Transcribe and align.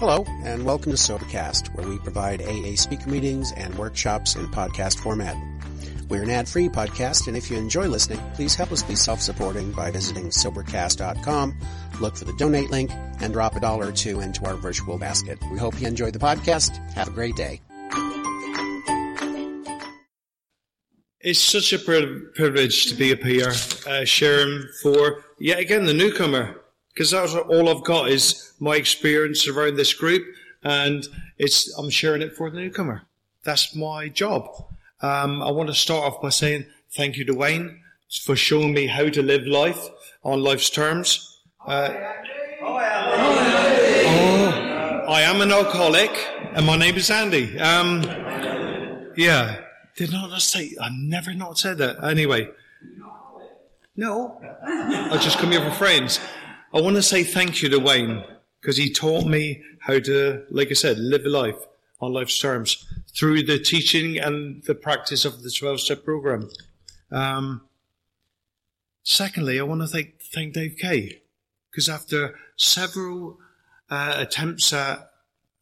Hello, 0.00 0.24
and 0.44 0.64
welcome 0.64 0.92
to 0.92 0.96
Sobercast, 0.96 1.74
where 1.74 1.86
we 1.86 1.98
provide 1.98 2.40
AA 2.40 2.74
speaker 2.74 3.10
meetings 3.10 3.52
and 3.52 3.74
workshops 3.74 4.34
in 4.34 4.46
podcast 4.46 4.98
format. 4.98 5.36
We're 6.08 6.22
an 6.22 6.30
ad-free 6.30 6.70
podcast, 6.70 7.28
and 7.28 7.36
if 7.36 7.50
you 7.50 7.58
enjoy 7.58 7.86
listening, 7.86 8.18
please 8.32 8.54
help 8.54 8.72
us 8.72 8.82
be 8.82 8.94
self-supporting 8.94 9.72
by 9.72 9.90
visiting 9.90 10.30
Sobercast.com, 10.30 11.54
look 12.00 12.16
for 12.16 12.24
the 12.24 12.32
donate 12.38 12.70
link, 12.70 12.90
and 13.20 13.34
drop 13.34 13.56
a 13.56 13.60
dollar 13.60 13.88
or 13.88 13.92
two 13.92 14.20
into 14.20 14.42
our 14.46 14.54
virtual 14.54 14.96
basket. 14.96 15.38
We 15.52 15.58
hope 15.58 15.78
you 15.78 15.86
enjoy 15.86 16.12
the 16.12 16.18
podcast. 16.18 16.78
Have 16.94 17.08
a 17.08 17.10
great 17.10 17.36
day. 17.36 17.60
It's 21.20 21.38
such 21.38 21.74
a 21.74 21.78
privilege 21.78 22.86
to 22.86 22.94
be 22.94 23.12
up 23.12 23.20
here, 23.20 23.52
uh, 23.86 24.06
sharing 24.06 24.66
for 24.82 25.22
yet 25.38 25.58
again 25.58 25.84
the 25.84 25.92
newcomer 25.92 26.59
because 27.00 27.12
that's 27.12 27.34
all 27.34 27.70
I've 27.70 27.82
got 27.82 28.10
is 28.10 28.52
my 28.60 28.76
experience 28.76 29.48
around 29.48 29.76
this 29.76 29.94
group, 29.94 30.22
and 30.62 31.02
it's 31.38 31.74
I'm 31.78 31.88
sharing 31.88 32.20
it 32.20 32.36
for 32.36 32.50
the 32.50 32.58
newcomer. 32.58 33.04
That's 33.42 33.74
my 33.74 34.10
job. 34.10 34.46
Um, 35.00 35.42
I 35.42 35.50
want 35.50 35.70
to 35.70 35.74
start 35.74 36.04
off 36.04 36.20
by 36.20 36.28
saying 36.28 36.66
thank 36.90 37.16
you 37.16 37.24
to 37.24 37.32
Wayne 37.32 37.80
for 38.22 38.36
showing 38.36 38.74
me 38.74 38.86
how 38.86 39.08
to 39.08 39.22
live 39.22 39.46
life 39.46 39.88
on 40.24 40.42
life's 40.42 40.68
terms. 40.68 41.40
Uh, 41.66 41.88
oh, 42.60 42.76
I 45.08 45.22
am 45.22 45.40
an 45.40 45.52
alcoholic, 45.52 46.10
and 46.52 46.66
my 46.66 46.76
name 46.76 46.96
is 46.96 47.08
Andy. 47.08 47.58
Um, 47.58 48.02
yeah, 49.16 49.56
did 49.96 50.12
not 50.12 50.38
say? 50.42 50.76
I 50.78 50.90
never 50.92 51.32
not 51.32 51.56
said 51.56 51.78
that. 51.78 52.04
Anyway, 52.04 52.50
no, 53.96 54.38
I 54.66 55.16
just 55.16 55.38
come 55.38 55.52
here 55.52 55.64
for 55.64 55.74
friends. 55.74 56.20
I 56.72 56.80
want 56.80 56.94
to 56.94 57.02
say 57.02 57.24
thank 57.24 57.62
you 57.62 57.68
to 57.70 57.80
Wayne 57.80 58.22
because 58.60 58.76
he 58.76 58.92
taught 58.92 59.26
me 59.26 59.60
how 59.80 59.98
to, 59.98 60.44
like 60.50 60.70
I 60.70 60.74
said, 60.74 60.98
live 60.98 61.26
a 61.26 61.28
life 61.28 61.58
on 62.00 62.12
life's 62.12 62.38
terms 62.38 62.86
through 63.12 63.42
the 63.42 63.58
teaching 63.58 64.18
and 64.18 64.62
the 64.62 64.76
practice 64.76 65.24
of 65.24 65.42
the 65.42 65.50
12 65.50 65.80
step 65.80 66.04
program. 66.04 66.48
Um, 67.10 67.62
secondly, 69.02 69.58
I 69.58 69.64
want 69.64 69.80
to 69.80 69.88
thank, 69.88 70.22
thank 70.32 70.54
Dave 70.54 70.76
Kay 70.78 71.22
because 71.72 71.88
after 71.88 72.38
several 72.56 73.38
uh, 73.90 74.14
attempts 74.18 74.72
at, 74.72 75.10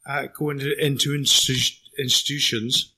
at 0.06 0.34
going 0.34 0.58
to, 0.58 0.76
into 0.78 1.16
institu- 1.16 1.78
institutions, 1.98 2.92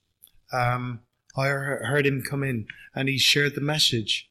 um, 0.53 0.99
I 1.37 1.47
heard 1.47 2.07
him 2.07 2.23
come 2.23 2.43
in 2.43 2.67
and 2.93 3.09
he 3.09 3.19
shared 3.19 3.55
the 3.55 3.61
message. 3.61 4.29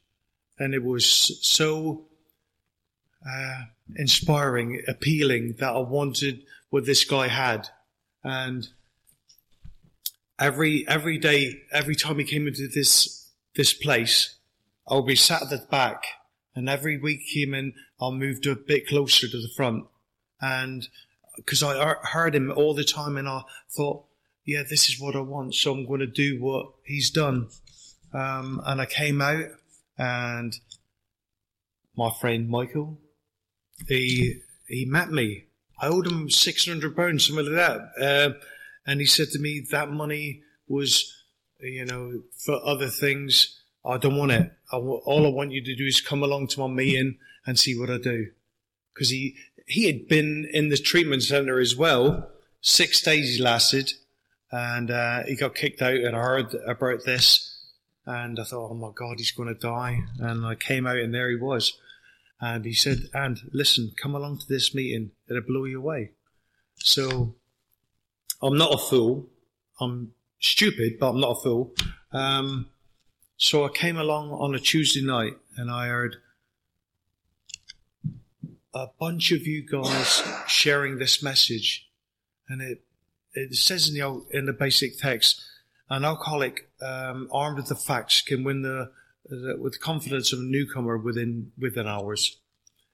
And 0.58 0.74
it 0.74 0.84
was 0.84 1.06
so 1.06 2.09
uh, 3.26 3.62
inspiring, 3.96 4.82
appealing 4.88 5.56
that 5.58 5.70
I 5.70 5.78
wanted 5.78 6.42
what 6.70 6.86
this 6.86 7.04
guy 7.04 7.28
had. 7.28 7.68
And 8.22 8.68
every 10.38 10.86
every 10.88 11.18
day, 11.18 11.62
every 11.72 11.94
time 11.94 12.18
he 12.18 12.24
came 12.24 12.46
into 12.46 12.68
this 12.68 13.30
this 13.54 13.72
place, 13.72 14.36
I 14.88 14.94
would 14.94 15.06
be 15.06 15.16
sat 15.16 15.42
at 15.42 15.50
the 15.50 15.66
back, 15.70 16.04
and 16.54 16.68
every 16.68 16.98
week 16.98 17.20
he 17.24 17.44
came 17.44 17.54
in, 17.54 17.74
I'll 18.00 18.12
move 18.12 18.38
a 18.46 18.54
bit 18.54 18.86
closer 18.86 19.28
to 19.28 19.40
the 19.40 19.50
front, 19.56 19.84
and 20.40 20.88
because 21.36 21.62
I 21.62 21.94
heard 22.02 22.34
him 22.34 22.52
all 22.54 22.74
the 22.74 22.84
time, 22.84 23.16
and 23.16 23.28
I 23.28 23.42
thought, 23.70 24.04
yeah, 24.44 24.62
this 24.68 24.88
is 24.88 25.00
what 25.00 25.16
I 25.16 25.20
want, 25.20 25.54
so 25.54 25.72
I'm 25.72 25.86
going 25.86 26.00
to 26.00 26.06
do 26.06 26.40
what 26.40 26.66
he's 26.84 27.10
done. 27.10 27.48
Um, 28.12 28.60
and 28.66 28.80
I 28.80 28.86
came 28.86 29.22
out, 29.22 29.46
and 29.96 30.54
my 31.96 32.10
friend 32.20 32.48
Michael, 32.48 32.98
he 33.88 34.40
he 34.68 34.84
met 34.84 35.10
me. 35.10 35.44
I 35.80 35.88
owed 35.88 36.06
him 36.06 36.30
six 36.30 36.66
hundred 36.66 36.94
pounds, 36.94 37.26
something 37.26 37.46
like 37.46 37.54
that, 37.54 37.80
uh, 38.00 38.32
and 38.86 39.00
he 39.00 39.06
said 39.06 39.30
to 39.30 39.38
me 39.38 39.64
that 39.70 39.90
money 39.90 40.42
was, 40.68 41.24
you 41.60 41.84
know, 41.84 42.22
for 42.36 42.60
other 42.64 42.88
things. 42.88 43.56
I 43.84 43.96
don't 43.96 44.18
want 44.18 44.32
it. 44.32 44.52
I, 44.70 44.76
all 44.76 45.26
I 45.26 45.30
want 45.30 45.52
you 45.52 45.64
to 45.64 45.74
do 45.74 45.86
is 45.86 46.00
come 46.00 46.22
along 46.22 46.48
to 46.48 46.60
my 46.60 46.66
meeting 46.66 47.16
and 47.46 47.58
see 47.58 47.78
what 47.78 47.90
I 47.90 47.98
do, 47.98 48.30
because 48.92 49.08
he 49.08 49.36
he 49.66 49.86
had 49.86 50.06
been 50.06 50.48
in 50.52 50.68
the 50.68 50.76
treatment 50.76 51.22
center 51.22 51.58
as 51.58 51.74
well. 51.74 52.30
Six 52.60 53.00
days 53.00 53.36
he 53.36 53.42
lasted, 53.42 53.94
and 54.52 54.90
uh, 54.90 55.22
he 55.24 55.34
got 55.34 55.54
kicked 55.54 55.80
out. 55.80 55.94
And 55.94 56.14
I 56.14 56.20
heard 56.20 56.54
about 56.66 57.04
this, 57.06 57.64
and 58.04 58.38
I 58.38 58.44
thought, 58.44 58.70
oh 58.70 58.74
my 58.74 58.90
god, 58.94 59.14
he's 59.16 59.30
going 59.30 59.48
to 59.48 59.58
die. 59.58 60.02
And 60.18 60.44
I 60.44 60.56
came 60.56 60.86
out, 60.86 60.98
and 60.98 61.14
there 61.14 61.30
he 61.30 61.36
was. 61.36 61.72
And 62.40 62.64
he 62.64 62.72
said, 62.72 63.10
and 63.12 63.38
listen, 63.52 63.92
come 64.00 64.14
along 64.14 64.38
to 64.38 64.46
this 64.48 64.74
meeting. 64.74 65.10
It'll 65.28 65.42
blow 65.42 65.64
you 65.64 65.78
away. 65.78 66.12
So 66.76 67.34
I'm 68.40 68.56
not 68.56 68.74
a 68.74 68.78
fool. 68.78 69.28
I'm 69.78 70.12
stupid, 70.38 70.94
but 70.98 71.10
I'm 71.10 71.20
not 71.20 71.38
a 71.38 71.42
fool. 71.42 71.74
Um, 72.12 72.70
so 73.36 73.64
I 73.64 73.68
came 73.68 73.98
along 73.98 74.30
on 74.30 74.54
a 74.54 74.58
Tuesday 74.58 75.02
night 75.02 75.34
and 75.56 75.70
I 75.70 75.88
heard 75.88 76.16
a 78.72 78.86
bunch 78.98 79.32
of 79.32 79.46
you 79.46 79.66
guys 79.66 80.22
sharing 80.46 80.98
this 80.98 81.22
message. 81.22 81.88
And 82.48 82.62
it, 82.62 82.84
it 83.34 83.54
says 83.54 83.88
in 83.88 83.94
the, 83.94 84.24
in 84.30 84.46
the 84.46 84.52
basic 84.52 84.98
text, 84.98 85.44
an 85.90 86.04
alcoholic 86.04 86.70
um, 86.80 87.28
armed 87.32 87.58
with 87.58 87.66
the 87.66 87.74
facts 87.74 88.22
can 88.22 88.44
win 88.44 88.62
the 88.62 88.92
Uh, 89.30 89.56
with 89.58 89.80
confidence 89.80 90.32
of 90.32 90.40
a 90.40 90.42
newcomer 90.42 90.98
within 90.98 91.52
within 91.56 91.86
hours. 91.86 92.38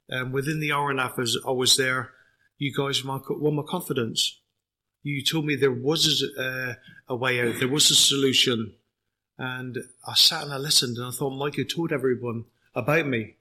And 0.08 0.32
within 0.32 0.60
the 0.60 0.72
hour 0.72 0.90
and 0.90 1.00
a 1.00 1.04
half 1.04 1.18
as 1.18 1.36
I 1.46 1.50
was 1.50 1.76
there, 1.76 2.10
you 2.58 2.74
guys 2.74 3.04
won 3.04 3.54
my 3.54 3.62
confidence. 3.66 4.40
You 5.02 5.24
told 5.24 5.46
me 5.46 5.56
there 5.56 5.72
was 5.72 6.22
a, 6.38 6.42
uh, 6.42 6.74
a 7.08 7.16
way 7.16 7.40
out, 7.40 7.58
there 7.58 7.68
was 7.68 7.90
a 7.90 7.94
solution. 7.94 8.74
And 9.38 9.78
I 10.06 10.14
sat 10.14 10.42
and 10.44 10.52
I 10.52 10.58
listened 10.58 10.96
and 10.96 11.06
I 11.06 11.10
thought 11.10 11.30
Mike 11.30 11.56
had 11.56 11.70
told 11.70 11.92
everyone 11.92 12.44
about 12.74 13.06
me. 13.06 13.36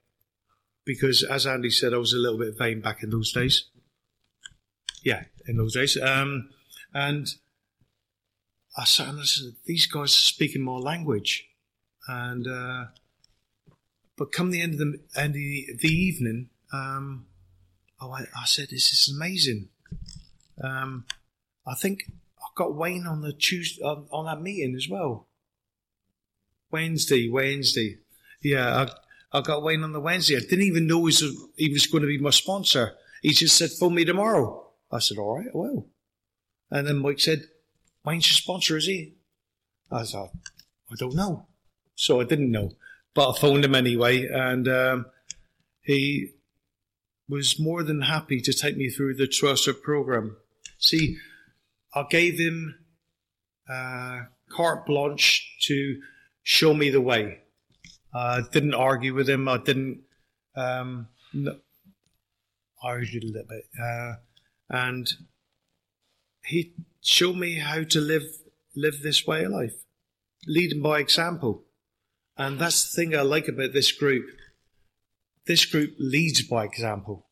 Because 0.85 1.23
as 1.23 1.45
Andy 1.45 1.71
said, 1.71 1.93
I 1.93 1.97
was 1.97 2.13
a 2.13 2.17
little 2.17 2.39
bit 2.39 2.57
vain 2.57 2.79
back 2.79 3.03
in 3.03 3.09
those 3.09 3.31
days. 3.33 3.65
Yeah, 5.03 5.23
in 5.47 5.57
those 5.57 5.73
days. 5.73 5.97
Um, 6.01 6.49
and 6.93 7.27
I 8.77 8.85
sat 8.85 9.09
and 9.09 9.17
listened. 9.17 9.55
These 9.65 9.87
guys 9.87 10.15
are 10.15 10.31
speaking 10.31 10.63
my 10.63 10.77
language. 10.77 11.47
And 12.07 12.47
uh, 12.47 12.85
but 14.17 14.31
come 14.31 14.51
the 14.51 14.61
end 14.61 14.73
of 14.73 14.79
the 14.79 14.99
end 15.15 15.29
of 15.29 15.33
the, 15.33 15.67
the 15.79 15.89
evening, 15.89 16.49
um, 16.71 17.25
oh, 18.01 18.11
I, 18.11 18.21
I, 18.21 18.45
said 18.45 18.69
this 18.69 18.93
is 18.93 19.13
amazing. 19.13 19.69
Um, 20.61 21.05
I 21.67 21.75
think 21.75 22.11
I 22.39 22.47
got 22.55 22.75
Wayne 22.75 23.07
on 23.07 23.21
the 23.21 23.33
Tuesday 23.33 23.83
on, 23.83 24.07
on, 24.11 24.25
that 24.25 24.41
meeting 24.41 24.75
as 24.75 24.87
well. 24.89 25.27
Wednesday, 26.71 27.29
Wednesday, 27.29 27.97
yeah, 28.41 28.87
I, 29.33 29.37
I 29.37 29.41
got 29.41 29.63
Wayne 29.63 29.83
on 29.83 29.91
the 29.91 29.99
Wednesday. 29.99 30.37
I 30.37 30.41
didn't 30.41 30.65
even 30.65 30.87
know 30.87 30.99
he 30.99 31.05
was, 31.05 31.23
he 31.57 31.69
was 31.69 31.87
going 31.87 32.01
to 32.03 32.07
be 32.07 32.17
my 32.17 32.29
sponsor. 32.29 32.93
He 33.21 33.31
just 33.31 33.57
said, 33.57 33.71
"Phone 33.71 33.95
me 33.95 34.05
tomorrow." 34.05 34.69
I 34.91 34.99
said, 34.99 35.17
"All 35.17 35.37
right, 35.37 35.53
well." 35.53 35.87
And 36.71 36.87
then 36.87 36.99
Mike 36.99 37.19
said, 37.19 37.43
"Wayne's 38.05 38.29
your 38.29 38.35
sponsor, 38.35 38.77
is 38.77 38.85
he?" 38.85 39.15
I 39.91 40.03
said, 40.03 40.29
"I 40.91 40.95
don't 40.97 41.15
know." 41.15 41.47
So 41.95 42.21
I 42.21 42.23
didn't 42.23 42.51
know. 42.51 42.71
But 43.13 43.29
I 43.31 43.39
phoned 43.39 43.65
him 43.65 43.75
anyway, 43.75 44.27
and 44.27 44.67
um, 44.67 45.05
he 45.81 46.31
was 47.27 47.59
more 47.59 47.83
than 47.83 48.01
happy 48.01 48.41
to 48.41 48.53
take 48.53 48.77
me 48.77 48.89
through 48.89 49.15
the 49.15 49.27
Trust 49.27 49.69
program. 49.81 50.37
See, 50.77 51.17
I 51.93 52.05
gave 52.09 52.37
him 52.37 52.75
uh, 53.69 54.23
carte 54.49 54.85
blanche 54.85 55.57
to 55.63 56.01
show 56.43 56.73
me 56.73 56.89
the 56.89 57.01
way. 57.01 57.39
I 58.13 58.41
didn't 58.51 58.75
argue 58.75 59.13
with 59.13 59.29
him. 59.29 59.47
I 59.47 59.57
didn't 59.57 60.01
um, 60.55 61.07
no, 61.33 61.57
argue 62.81 63.19
a 63.19 63.25
little 63.25 63.43
bit, 63.47 63.67
uh, 63.81 64.13
and 64.69 65.11
he 66.45 66.73
showed 67.01 67.35
me 67.35 67.55
how 67.55 67.83
to 67.83 67.99
live 67.99 68.23
live 68.75 69.01
this 69.01 69.25
way 69.27 69.43
of 69.43 69.51
life, 69.51 69.75
leading 70.47 70.81
by 70.81 70.99
example. 70.99 71.64
And 72.37 72.59
that's 72.59 72.89
the 72.91 72.95
thing 72.95 73.15
I 73.15 73.21
like 73.21 73.47
about 73.47 73.73
this 73.73 73.91
group. 73.91 74.25
This 75.47 75.65
group 75.65 75.95
leads 75.99 76.41
by 76.41 76.65
example. 76.65 77.27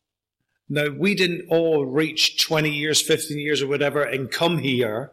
Now, 0.70 0.90
we 0.90 1.14
didn't 1.14 1.48
all 1.50 1.86
reach 1.86 2.44
20 2.46 2.70
years, 2.70 3.02
15 3.02 3.38
years, 3.38 3.62
or 3.62 3.68
whatever 3.68 4.02
and 4.02 4.32
come 4.32 4.60
here 4.60 5.12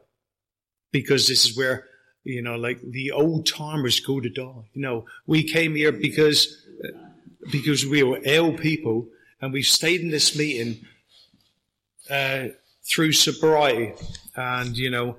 because 0.92 1.26
this 1.26 1.44
is 1.44 1.56
where, 1.56 1.86
you 2.24 2.40
know, 2.40 2.56
like 2.56 2.80
the 2.82 3.10
old 3.10 3.46
timers 3.46 4.00
go 4.00 4.20
to 4.20 4.28
die. 4.28 4.70
You 4.72 4.82
know, 4.82 5.06
we 5.26 5.42
came 5.42 5.74
here 5.74 5.92
because, 5.92 6.64
because 7.50 7.84
we 7.84 8.02
were 8.02 8.20
ill 8.22 8.56
people 8.56 9.08
and 9.40 9.52
we 9.52 9.62
stayed 9.62 10.02
in 10.02 10.10
this 10.10 10.36
meeting, 10.36 10.84
uh, 12.08 12.48
through 12.84 13.12
sobriety. 13.12 13.92
And, 14.36 14.76
you 14.76 14.90
know, 14.90 15.16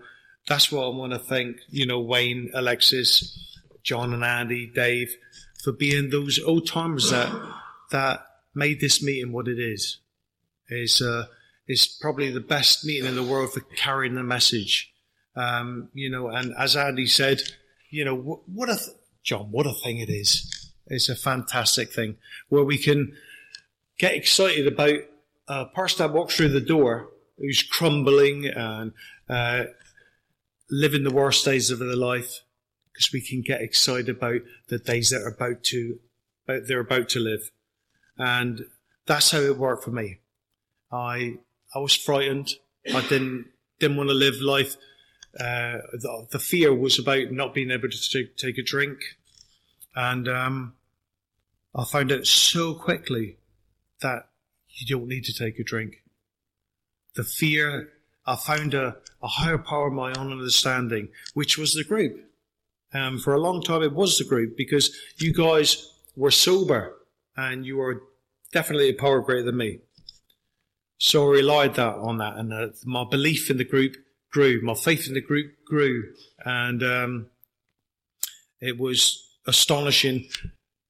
that's 0.47 0.71
what 0.71 0.85
I 0.85 0.89
want 0.89 1.13
to 1.13 1.19
thank, 1.19 1.57
you 1.69 1.85
know, 1.85 1.99
Wayne, 1.99 2.51
Alexis, 2.53 3.50
John 3.83 4.13
and 4.13 4.23
Andy, 4.23 4.67
Dave, 4.67 5.15
for 5.63 5.71
being 5.71 6.09
those 6.09 6.39
old 6.39 6.67
timers 6.67 7.11
that 7.11 7.31
that 7.91 8.25
made 8.53 8.79
this 8.79 9.03
meeting 9.03 9.31
what 9.31 9.47
it 9.47 9.59
is. 9.59 9.99
It's 10.67 11.01
uh, 11.01 11.25
is 11.67 11.85
probably 11.85 12.31
the 12.31 12.39
best 12.39 12.85
meeting 12.85 13.07
in 13.07 13.15
the 13.15 13.23
world 13.23 13.53
for 13.53 13.61
carrying 13.75 14.15
the 14.15 14.23
message. 14.23 14.93
Um, 15.35 15.89
you 15.93 16.09
know, 16.09 16.27
and 16.27 16.53
as 16.57 16.75
Andy 16.75 17.05
said, 17.05 17.41
you 17.89 18.03
know, 18.03 18.15
what, 18.15 18.39
what 18.49 18.69
a, 18.69 18.75
th- 18.75 18.97
John, 19.23 19.51
what 19.51 19.67
a 19.67 19.73
thing 19.73 19.99
it 19.99 20.09
is. 20.09 20.71
It's 20.87 21.07
a 21.07 21.15
fantastic 21.15 21.93
thing 21.93 22.17
where 22.49 22.63
we 22.63 22.77
can 22.77 23.13
get 23.97 24.15
excited 24.15 24.67
about 24.67 24.95
a 25.47 25.65
person 25.67 26.05
that 26.05 26.13
walks 26.13 26.35
through 26.35 26.49
the 26.49 26.59
door 26.59 27.09
who's 27.37 27.63
crumbling 27.63 28.47
and 28.47 28.91
uh, 29.29 29.65
living 30.69 31.03
the 31.03 31.13
worst 31.13 31.45
days 31.45 31.71
of 31.71 31.79
their 31.79 31.95
life 31.95 32.41
because 32.93 33.11
we 33.13 33.21
can 33.21 33.41
get 33.41 33.61
excited 33.61 34.09
about 34.09 34.41
the 34.67 34.77
days 34.77 35.09
that 35.09 35.21
are 35.21 35.29
about 35.29 35.63
to 35.63 35.99
they're 36.47 36.79
about 36.79 37.07
to 37.09 37.19
live, 37.19 37.51
and 38.17 38.65
that's 39.05 39.31
how 39.31 39.39
it 39.39 39.57
worked 39.57 39.83
for 39.83 39.91
me. 39.91 40.19
I 40.91 41.35
I 41.73 41.79
was 41.79 41.95
frightened. 41.95 42.49
I 42.93 43.01
didn't 43.07 43.45
didn't 43.79 43.97
want 43.97 44.09
to 44.09 44.15
live 44.15 44.41
life. 44.41 44.75
Uh, 45.39 45.79
the, 45.93 46.27
the, 46.31 46.39
fear 46.39 46.75
was 46.75 46.99
about 46.99 47.31
not 47.31 47.53
being 47.53 47.71
able 47.71 47.87
to 47.87 48.09
take, 48.11 48.35
take 48.35 48.57
a 48.57 48.63
drink, 48.63 48.99
and 49.95 50.27
um, 50.27 50.73
I 51.73 51.85
found 51.85 52.11
out 52.11 52.25
so 52.25 52.73
quickly 52.73 53.37
that 54.01 54.27
you 54.69 54.85
don't 54.85 55.07
need 55.07 55.23
to 55.25 55.33
take 55.33 55.57
a 55.57 55.63
drink. 55.63 56.03
The 57.15 57.23
fear, 57.23 57.93
I 58.25 58.35
found 58.35 58.73
a, 58.73 58.97
a 59.23 59.27
higher 59.27 59.57
power 59.57 59.87
of 59.87 59.93
my 59.93 60.11
own 60.13 60.33
understanding, 60.33 61.09
which 61.33 61.57
was 61.57 61.73
the 61.73 61.85
group. 61.85 62.19
Um, 62.93 63.19
for 63.19 63.33
a 63.33 63.39
long 63.39 63.61
time, 63.61 63.83
it 63.83 63.93
was 63.93 64.17
the 64.17 64.25
group 64.25 64.57
because 64.57 64.95
you 65.17 65.33
guys 65.33 65.91
were 66.15 66.31
sober 66.31 66.97
and 67.37 67.65
you 67.65 67.77
were 67.77 68.03
definitely 68.51 68.89
a 68.89 68.93
power 68.93 69.21
greater 69.21 69.45
than 69.45 69.57
me. 69.57 69.79
So 70.97 71.27
I 71.27 71.31
relied 71.31 71.75
that 71.75 71.95
on 71.95 72.19
that, 72.19 72.37
and 72.37 72.53
uh, 72.53 72.67
my 72.85 73.05
belief 73.09 73.49
in 73.49 73.57
the 73.57 73.63
group 73.63 73.95
grew, 74.31 74.61
my 74.61 74.75
faith 74.75 75.07
in 75.07 75.15
the 75.15 75.21
group 75.21 75.51
grew, 75.65 76.13
and 76.45 76.83
um, 76.83 77.27
it 78.59 78.77
was 78.77 79.27
astonishing 79.47 80.27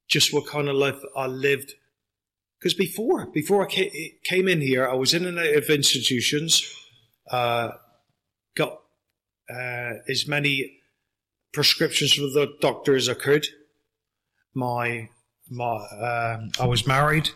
just 0.10 0.34
what 0.34 0.48
kind 0.48 0.68
of 0.68 0.76
life 0.76 1.00
I 1.16 1.28
lived. 1.28 1.76
Because 2.60 2.74
before, 2.74 3.28
before 3.28 3.66
I 3.66 3.90
came 4.26 4.48
in 4.50 4.60
here, 4.60 4.86
I 4.86 4.96
was 4.96 5.14
in 5.14 5.26
and 5.26 5.40
out 5.40 5.56
of 5.56 5.70
institutions, 5.70 6.70
uh, 7.32 7.70
got 8.56 8.82
uh, 9.50 9.94
as 10.10 10.28
many 10.28 10.81
prescriptions 11.52 12.14
for 12.14 12.22
the 12.22 12.54
doctor 12.62 12.96
as 12.96 13.10
I 13.10 13.14
could. 13.14 13.48
My, 14.54 15.10
my, 15.50 15.76
um, 15.76 16.52
I 16.60 16.66
was 16.66 16.88
married, 16.88 17.30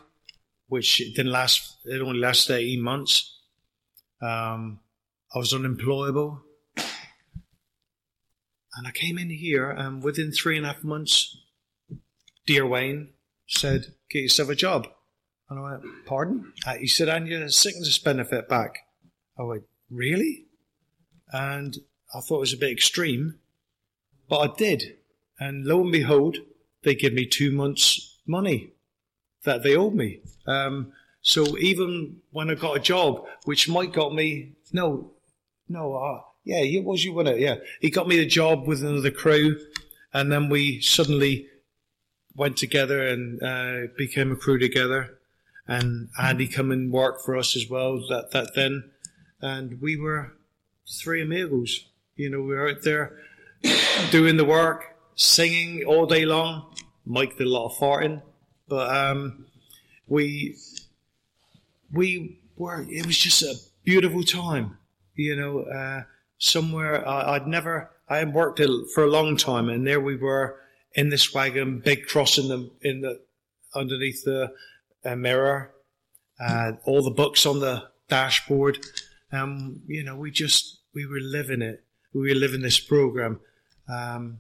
which 0.68 0.98
didn't 1.16 1.32
last. 1.32 1.78
It 1.86 2.02
only 2.02 2.20
lasted 2.20 2.56
eighteen 2.56 2.82
months. 2.82 3.32
Um, 4.22 4.80
I 5.34 5.38
was 5.38 5.54
unemployable, 5.54 6.42
and 6.78 8.88
I 8.88 8.92
came 8.92 9.18
in 9.18 9.30
here, 9.30 9.70
and 9.70 10.04
within 10.04 10.32
three 10.32 10.58
and 10.58 10.66
a 10.66 10.74
half 10.74 10.84
months, 10.84 11.38
dear 12.46 12.66
Wayne 12.66 13.14
said, 13.48 13.94
"Get 14.10 14.24
yourself 14.24 14.50
a 14.50 14.56
job." 14.56 14.88
And 15.50 15.60
I 15.60 15.62
went, 15.62 15.84
"Pardon?" 16.06 16.54
Uh, 16.66 16.76
he 16.76 16.88
said, 16.88 17.10
"And 17.10 17.28
your 17.28 17.48
sickness 17.50 18.00
benefit 18.00 18.50
back." 18.50 18.80
I 19.38 19.44
went, 19.44 19.64
"Really?" 19.90 20.46
And 21.32 21.78
I 22.14 22.22
thought 22.22 22.38
it 22.38 22.42
was 22.42 22.54
a 22.54 22.58
bit 22.58 22.72
extreme, 22.72 23.40
but 24.30 24.38
I 24.40 24.54
did. 24.56 24.98
And 25.40 25.66
lo 25.66 25.82
and 25.82 25.92
behold, 25.92 26.38
they 26.84 26.96
give 26.96 27.14
me 27.14 27.26
two 27.26 27.52
months' 27.52 28.20
money 28.26 28.72
that 29.44 29.64
they 29.64 29.76
owed 29.76 29.94
me. 29.94 30.22
Um, 30.48 30.94
so 31.22 31.58
even 31.58 32.18
when 32.32 32.50
I 32.50 32.56
got 32.56 32.78
a 32.78 32.80
job, 32.80 33.26
which 33.46 33.68
Mike 33.68 33.94
got 33.94 34.14
me, 34.14 34.54
no, 34.72 35.12
no, 35.68 35.96
uh, 35.96 36.22
yeah, 36.44 36.60
it 36.60 36.84
was 36.84 37.04
you, 37.04 37.14
wasn't 37.14 37.38
it? 37.38 37.42
Yeah, 37.42 37.56
he 37.82 37.90
got 37.90 38.08
me 38.08 38.20
a 38.20 38.26
job 38.26 38.68
with 38.68 38.84
another 38.84 39.12
crew, 39.12 39.60
and 40.14 40.32
then 40.32 40.50
we 40.50 40.80
suddenly 40.82 41.48
went 42.36 42.58
together 42.58 43.06
and 43.08 43.42
uh, 43.42 43.92
became 43.98 44.32
a 44.32 44.36
crew 44.36 44.60
together. 44.60 45.18
And 45.68 46.10
Andy 46.22 46.48
come 46.48 46.72
and 46.72 46.92
work 46.92 47.22
for 47.26 47.36
us 47.36 47.56
as 47.56 47.68
well. 47.68 47.98
That 48.10 48.30
that 48.32 48.54
then, 48.54 48.92
and 49.42 49.82
we 49.82 49.98
were 49.98 50.34
three 50.88 51.24
amigos. 51.24 51.88
You 52.16 52.30
know, 52.30 52.42
we 52.42 52.54
were 52.54 52.70
out 52.70 52.84
there 52.84 53.18
doing 54.12 54.38
the 54.38 54.46
work, 54.46 54.96
singing 55.16 55.84
all 55.86 56.06
day 56.06 56.26
long. 56.26 56.74
Mike 57.06 57.38
did 57.38 57.48
a 57.48 57.50
lot 57.50 57.68
of 57.68 57.78
farting, 57.78 58.22
but 58.68 58.96
um, 58.96 59.46
we 60.08 60.58
we 61.92 62.40
were. 62.56 62.86
It 62.90 63.06
was 63.06 63.18
just 63.18 63.42
a 63.42 63.56
beautiful 63.84 64.24
time. 64.24 64.78
You 65.16 65.36
know, 65.36 65.60
uh, 65.62 66.04
somewhere 66.38 67.08
I, 67.08 67.38
would 67.38 67.48
never. 67.48 67.92
I 68.08 68.18
had 68.18 68.34
worked 68.34 68.62
for 68.94 69.04
a 69.04 69.10
long 69.10 69.38
time, 69.38 69.70
and 69.70 69.86
there 69.86 70.00
we 70.00 70.16
were 70.16 70.60
in 70.94 71.10
this 71.10 71.34
wagon, 71.34 71.80
big 71.80 72.06
cross 72.06 72.38
in 72.38 72.48
the 72.48 72.72
in 72.82 73.02
the 73.02 73.22
underneath 73.74 74.24
the 74.24 74.54
uh, 75.04 75.16
mirror, 75.16 75.72
uh, 76.40 76.74
all 76.86 77.04
the 77.04 77.12
books 77.12 77.46
on 77.46 77.60
the 77.60 77.84
dashboard. 78.10 78.80
Um, 79.32 79.82
you 79.88 80.04
know, 80.04 80.16
we 80.16 80.32
just 80.32 80.80
we 80.94 81.06
were 81.06 81.20
living 81.20 81.62
it. 81.62 81.84
We 82.14 82.30
were 82.30 82.40
living 82.40 82.62
this 82.62 82.80
program, 82.80 83.40
um, 83.88 84.40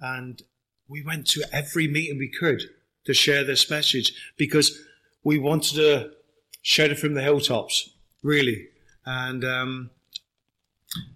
and 0.00 0.42
we 0.88 1.02
went 1.02 1.26
to 1.28 1.44
every 1.52 1.88
meeting 1.88 2.18
we 2.18 2.28
could 2.28 2.62
to 3.04 3.14
share 3.14 3.44
this 3.44 3.70
message 3.70 4.12
because 4.36 4.80
we 5.24 5.38
wanted 5.38 5.74
to 5.74 6.10
shout 6.62 6.90
it 6.90 6.98
from 6.98 7.14
the 7.14 7.22
hilltops, 7.22 7.90
really. 8.22 8.68
And 9.04 9.44
um, 9.44 9.90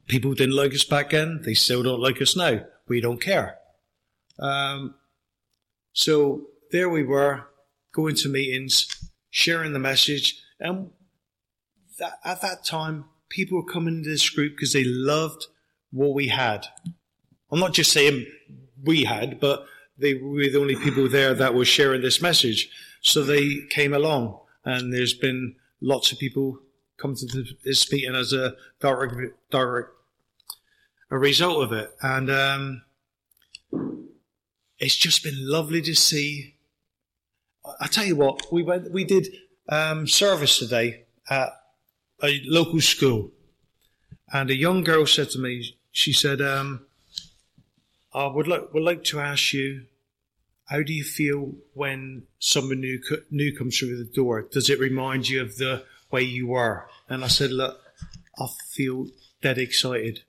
people 0.07 0.35
didn't 0.35 0.57
like 0.57 0.75
us 0.75 0.85
back 0.85 1.11
then. 1.11 1.43
They 1.45 1.55
still 1.55 1.83
don't 1.83 2.01
like 2.01 2.21
us 2.21 2.37
now. 2.37 2.61
We 2.89 3.01
don't 3.01 3.21
care. 3.21 3.59
Um, 4.39 4.95
so 5.93 6.49
there 6.73 6.89
we 6.89 7.03
were, 7.03 7.47
going 7.93 8.15
to 8.15 8.29
meetings, 8.29 8.87
sharing 9.31 9.73
the 9.73 9.79
message. 9.79 10.43
And 10.61 10.91
that, 11.99 12.19
at 12.25 12.43
that 12.43 12.65
time, 12.65 13.07
people 13.29 13.57
were 13.57 13.73
coming 13.73 13.99
into 13.99 14.11
this 14.11 14.29
group 14.29 14.55
because 14.55 14.73
they 14.73 14.85
loved 14.85 15.47
what 15.91 16.15
we 16.15 16.29
had. 16.29 16.67
I'm 17.51 17.61
not 17.61 17.75
just 17.75 17.93
saying 17.93 18.27
we 18.83 19.05
had, 19.05 19.41
but 19.41 19.67
they 19.99 20.15
were 20.15 20.49
the 20.51 20.61
only 20.61 20.77
people 20.77 21.09
there 21.09 21.35
that 21.35 21.55
were 21.55 21.65
sharing 21.65 22.03
this 22.03 22.21
message. 22.21 22.69
So 23.01 23.23
they 23.23 23.61
came 23.71 23.95
along, 23.95 24.39
and 24.65 24.93
there's 24.93 25.15
been 25.15 25.55
lots 25.81 26.13
of 26.13 26.19
people 26.19 26.59
come 26.97 27.15
to 27.15 27.45
this 27.65 27.91
meeting 27.93 28.15
as 28.15 28.33
a 28.33 28.55
direct, 28.81 29.15
direct 29.51 29.91
a 31.11 31.19
result 31.19 31.63
of 31.63 31.73
it. 31.73 31.91
And 32.03 32.31
um, 32.31 32.83
it's 34.79 34.97
just 34.97 35.23
been 35.23 35.37
lovely 35.39 35.83
to 35.83 35.95
see. 35.95 36.57
I 37.81 37.87
tell 37.87 38.05
you 38.05 38.17
what, 38.17 38.53
we 38.53 38.63
went, 38.63 38.91
we 38.93 39.05
did 39.05 39.29
um, 39.69 40.07
service 40.07 40.59
today 40.59 41.05
at 41.29 41.49
a 42.23 42.41
local 42.47 42.81
school, 42.81 43.31
and 44.33 44.51
a 44.51 44.57
young 44.57 44.83
girl 44.85 45.07
said 45.07 45.31
to 45.31 45.39
me, 45.39 45.77
she 45.91 46.13
said, 46.13 46.41
um, 46.41 46.86
I 48.17 48.27
would 48.29 48.49
like 48.49 48.73
would 48.73 48.83
like 48.83 49.05
to 49.05 49.21
ask 49.21 49.53
you, 49.53 49.83
how 50.65 50.83
do 50.83 50.93
you 50.93 51.05
feel 51.05 51.53
when 51.75 52.23
someone 52.39 52.81
new 52.81 52.99
new 53.31 53.55
comes 53.55 53.79
through 53.79 53.99
the 53.99 54.11
door? 54.11 54.49
Does 54.51 54.71
it 54.71 54.81
remind 54.81 55.29
you 55.29 55.43
of 55.43 55.57
the 55.57 55.85
way 56.11 56.23
you 56.23 56.49
were? 56.49 56.89
And 57.11 57.23
I 57.23 57.29
said, 57.29 57.53
look, 57.53 57.79
I 58.39 58.47
feel 58.71 59.09
dead 59.43 59.59
excited 59.59 60.23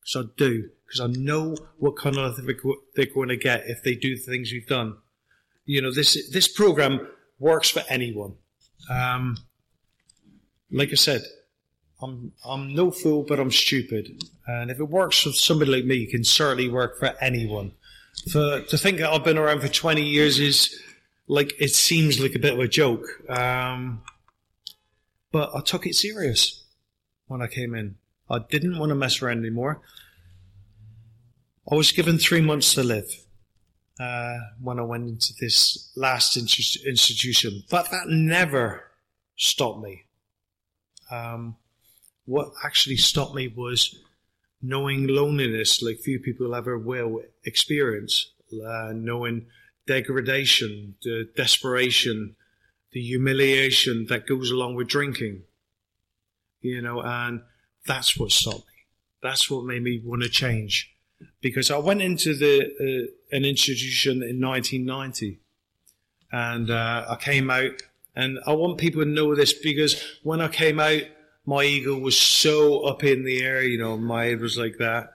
because 0.00 0.24
I 0.24 0.32
do 0.38 0.70
because 0.86 1.00
I 1.00 1.08
know 1.08 1.56
what 1.76 1.96
kind 1.98 2.16
of 2.16 2.40
they're 2.96 3.06
going 3.06 3.28
to 3.28 3.36
get 3.36 3.64
if 3.66 3.82
they 3.82 3.94
do 3.94 4.16
the 4.16 4.22
things 4.22 4.50
we've 4.50 4.66
done. 4.66 4.96
You 5.66 5.82
know, 5.82 5.92
this 5.92 6.30
this 6.30 6.48
program 6.48 7.06
works 7.38 7.68
for 7.68 7.82
anyone. 7.90 8.36
Um, 8.88 9.36
like 10.70 10.90
I 10.90 10.94
said, 10.94 11.22
I'm 12.02 12.32
I'm 12.44 12.74
no 12.74 12.90
fool, 12.90 13.22
but 13.22 13.38
I'm 13.38 13.50
stupid. 13.50 14.24
And 14.46 14.70
if 14.70 14.80
it 14.80 14.88
works 14.88 15.22
for 15.22 15.32
somebody 15.32 15.70
like 15.70 15.84
me, 15.84 16.04
it 16.04 16.10
can 16.10 16.24
certainly 16.24 16.68
work 16.68 16.98
for 16.98 17.14
anyone. 17.20 17.72
For 18.32 18.62
to 18.62 18.78
think 18.78 18.98
that 18.98 19.10
I've 19.10 19.24
been 19.24 19.38
around 19.38 19.60
for 19.60 19.68
20 19.68 20.02
years 20.02 20.38
is 20.38 20.80
like 21.28 21.54
it 21.60 21.74
seems 21.74 22.20
like 22.20 22.34
a 22.34 22.38
bit 22.38 22.54
of 22.54 22.60
a 22.60 22.68
joke. 22.68 23.06
Um, 23.30 24.02
but 25.32 25.50
I 25.54 25.60
took 25.60 25.86
it 25.86 25.94
serious 25.94 26.64
when 27.26 27.42
I 27.42 27.46
came 27.46 27.74
in. 27.74 27.96
I 28.28 28.38
didn't 28.38 28.78
want 28.78 28.90
to 28.90 28.96
mess 28.96 29.22
around 29.22 29.38
anymore. 29.38 29.80
I 31.70 31.74
was 31.74 31.92
given 31.92 32.18
three 32.18 32.40
months 32.40 32.74
to 32.74 32.82
live 32.82 33.08
uh, 34.00 34.38
when 34.60 34.78
I 34.78 34.82
went 34.82 35.08
into 35.08 35.32
this 35.40 35.90
last 35.94 36.36
institution, 36.36 37.62
but 37.70 37.90
that 37.90 38.08
never 38.08 38.84
stopped 39.36 39.82
me. 39.82 40.04
Um, 41.10 41.56
what 42.30 42.52
actually 42.64 42.96
stopped 42.96 43.34
me 43.34 43.48
was 43.48 43.98
knowing 44.62 45.08
loneliness 45.08 45.82
like 45.82 45.98
few 45.98 46.20
people 46.20 46.54
ever 46.54 46.78
will 46.78 47.22
experience, 47.44 48.30
uh, 48.64 48.92
knowing 48.94 49.46
degradation, 49.86 50.94
the 51.02 51.28
desperation, 51.36 52.36
the 52.92 53.02
humiliation 53.02 54.06
that 54.06 54.28
goes 54.28 54.52
along 54.52 54.76
with 54.76 54.86
drinking. 54.86 55.42
you 56.60 56.80
know, 56.80 57.00
and 57.02 57.40
that's 57.86 58.16
what 58.16 58.30
stopped 58.30 58.66
me. 58.66 58.78
That's 59.22 59.50
what 59.50 59.64
made 59.64 59.82
me 59.82 60.00
want 60.04 60.22
to 60.22 60.28
change 60.28 60.94
because 61.40 61.70
I 61.70 61.78
went 61.78 62.00
into 62.00 62.34
the 62.34 62.54
uh, 62.62 63.36
an 63.36 63.44
institution 63.44 64.22
in 64.22 64.40
1990, 64.40 65.40
and 66.30 66.70
uh, 66.70 67.06
I 67.08 67.16
came 67.16 67.50
out, 67.50 67.82
and 68.14 68.38
I 68.46 68.52
want 68.52 68.78
people 68.78 69.02
to 69.02 69.08
know 69.08 69.34
this 69.34 69.52
because 69.52 70.02
when 70.22 70.40
I 70.40 70.48
came 70.48 70.78
out, 70.78 71.02
my 71.50 71.64
ego 71.64 71.98
was 71.98 72.18
so 72.18 72.82
up 72.82 73.02
in 73.02 73.24
the 73.24 73.42
air, 73.42 73.62
you 73.62 73.76
know, 73.76 73.96
my 73.96 74.26
head 74.26 74.40
was 74.40 74.56
like 74.56 74.78
that, 74.78 75.10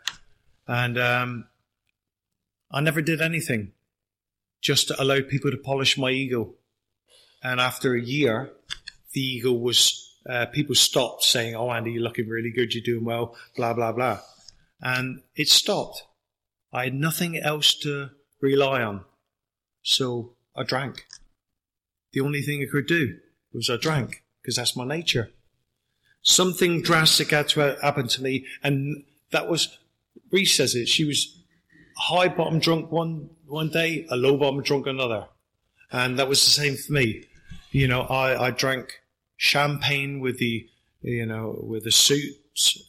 and 0.68 0.98
um, 0.98 1.48
I 2.70 2.82
never 2.82 3.02
did 3.02 3.22
anything 3.22 3.72
just 4.62 4.90
to 4.90 5.02
allow 5.02 5.22
people 5.22 5.52
to 5.52 5.58
polish 5.58 5.98
my 5.98 6.10
ego, 6.10 6.56
and 7.42 7.60
after 7.60 7.96
a 7.96 8.02
year, 8.02 8.52
the 9.14 9.22
ego 9.22 9.52
was. 9.52 10.02
Uh, 10.28 10.48
people 10.48 10.74
stopped 10.74 11.24
saying, 11.24 11.56
"Oh, 11.56 11.72
Andy, 11.72 11.92
you're 11.92 12.02
looking 12.02 12.28
really 12.28 12.52
good. 12.52 12.74
You're 12.74 12.84
doing 12.84 13.06
well." 13.06 13.36
Blah 13.56 13.76
blah 13.76 13.92
blah 13.92 14.20
and 14.82 15.22
it 15.36 15.50
stopped. 15.50 16.04
I 16.72 16.86
had 16.86 16.94
nothing 16.94 17.38
else 17.38 17.74
to 17.80 18.12
rely 18.42 18.82
on. 18.82 19.06
So 19.82 20.34
I 20.56 20.64
drank. 20.64 21.06
The 22.14 22.22
only 22.22 22.42
thing 22.42 22.62
I 22.62 22.72
could 22.72 22.88
do 22.88 23.18
was 23.54 23.70
I 23.70 23.78
drank 23.78 24.24
because 24.42 24.56
that's 24.56 24.76
my 24.76 24.86
nature. 24.86 25.32
Something 26.28 26.82
drastic 26.82 27.30
had 27.30 27.50
to 27.50 27.78
happen 27.84 28.08
to 28.08 28.24
me, 28.24 28.46
and 28.64 29.04
that 29.30 29.48
was, 29.48 29.78
Reese 30.32 30.56
says 30.56 30.74
it, 30.74 30.88
she 30.88 31.06
was 31.06 31.38
high 31.98 32.28
bottom 32.28 32.58
drunk 32.58 32.92
one, 32.92 33.30
one 33.46 33.70
day, 33.70 34.08
a 34.10 34.16
low 34.16 34.36
bottom 34.36 34.64
drunk 34.64 34.88
another. 34.88 35.28
And 35.92 36.18
that 36.18 36.28
was 36.28 36.44
the 36.44 36.50
same 36.50 36.76
for 36.76 36.94
me. 36.94 37.26
You 37.70 37.88
know, 37.88 38.02
I, 38.02 38.48
I 38.48 38.50
drank 38.50 39.02
champagne 39.38 40.20
with 40.20 40.40
the, 40.40 40.68
you 41.04 41.28
know, 41.28 41.60
with 41.62 41.84
the 41.84 41.92
suit 41.92 42.34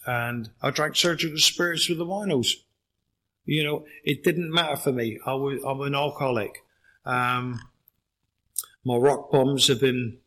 and 0.06 0.48
I 0.62 0.70
drank 0.70 0.96
surgical 0.96 1.38
spirits 1.38 1.88
with 1.88 1.98
the 1.98 2.06
winos. 2.06 2.52
You 3.44 3.64
know, 3.64 3.84
it 4.02 4.24
didn't 4.24 4.50
matter 4.50 4.76
for 4.76 4.92
me. 4.92 5.18
I 5.26 5.34
was, 5.34 5.62
I'm 5.64 5.82
an 5.82 5.94
alcoholic. 5.94 6.64
Um, 7.04 7.60
my 8.82 8.96
rock 8.96 9.30
bombs 9.30 9.68
have 9.68 9.80
been, 9.80 10.18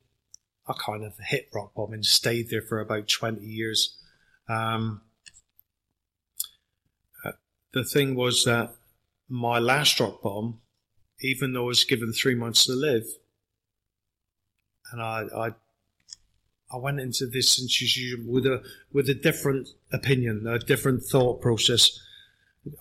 I 0.69 0.73
kind 0.73 1.03
of 1.03 1.13
hit 1.17 1.49
rock 1.53 1.73
bottom 1.73 1.95
and 1.95 2.05
stayed 2.05 2.49
there 2.49 2.61
for 2.61 2.79
about 2.79 3.07
20 3.07 3.43
years. 3.43 3.97
Um, 4.47 5.01
uh, 7.25 7.31
the 7.73 7.83
thing 7.83 8.13
was 8.13 8.45
that 8.45 8.75
my 9.27 9.57
last 9.57 9.99
rock 9.99 10.21
bomb, 10.21 10.61
even 11.21 11.53
though 11.53 11.63
I 11.63 11.67
was 11.67 11.83
given 11.83 12.13
three 12.13 12.35
months 12.35 12.65
to 12.65 12.73
live, 12.73 13.05
and 14.91 15.01
I, 15.01 15.25
I 15.35 15.49
I 16.71 16.77
went 16.77 16.99
into 16.99 17.25
this 17.25 17.59
institution 17.59 18.25
with 18.27 18.45
a 18.45 18.63
with 18.91 19.09
a 19.09 19.13
different 19.13 19.69
opinion, 19.91 20.45
a 20.47 20.59
different 20.59 21.03
thought 21.03 21.41
process. 21.41 21.99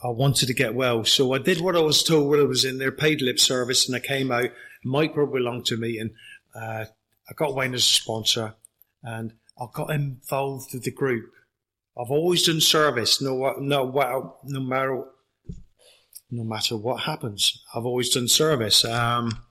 I 0.05 0.09
wanted 0.09 0.47
to 0.47 0.55
get 0.55 0.75
well, 0.75 1.05
so 1.05 1.33
I 1.33 1.39
did 1.39 1.61
what 1.61 1.77
I 1.77 1.81
was 1.81 2.03
told 2.03 2.29
when 2.29 2.41
I 2.41 2.45
was 2.45 2.65
in 2.65 2.79
there, 2.79 2.93
paid 2.93 3.23
lip 3.23 3.39
service, 3.39 3.87
and 3.87 3.97
I 3.97 4.01
came 4.01 4.31
out. 4.31 4.51
Micro 4.85 5.27
belonged 5.27 5.67
to 5.67 5.77
me, 5.77 5.99
and 5.99 6.11
uh, 6.55 6.87
I 7.29 7.35
got 7.35 7.55
Wayne 7.55 7.75
as 7.75 7.83
a 7.83 7.85
sponsor, 7.85 8.55
and 9.03 9.35
I 9.61 9.67
got 9.73 9.91
involved 9.91 10.73
with 10.73 10.85
the 10.85 10.91
group. 10.91 11.31
I've 11.99 12.11
always 12.11 12.45
done 12.45 12.61
service, 12.61 13.21
no, 13.21 13.55
no, 13.59 14.39
no 14.45 14.61
matter, 14.61 15.05
no 16.31 16.45
matter 16.45 16.77
what 16.77 17.03
happens. 17.03 17.63
I've 17.75 17.87
always 17.87 18.11
done 18.11 18.29
service, 18.29 18.85
um, 18.85 19.43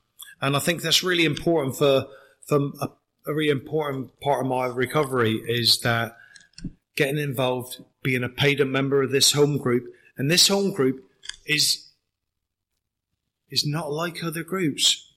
and 0.41 0.55
I 0.55 0.59
think 0.59 0.81
that's 0.81 1.03
really 1.03 1.25
important 1.25 1.75
for 1.75 2.07
for 2.47 2.71
a 2.81 2.87
a 3.27 3.33
really 3.33 3.51
important 3.51 4.19
part 4.21 4.41
of 4.41 4.47
my 4.47 4.65
recovery 4.67 5.33
is 5.47 5.81
that 5.81 6.17
getting 6.95 7.17
involved, 7.17 7.83
being 8.01 8.23
a 8.23 8.29
paid 8.29 8.65
member 8.65 9.03
of 9.03 9.11
this 9.11 9.33
home 9.33 9.57
group, 9.57 9.83
and 10.17 10.31
this 10.31 10.47
home 10.47 10.71
group 10.71 11.03
is 11.45 11.91
is 13.49 13.65
not 13.65 13.91
like 13.91 14.23
other 14.23 14.43
groups. 14.43 15.13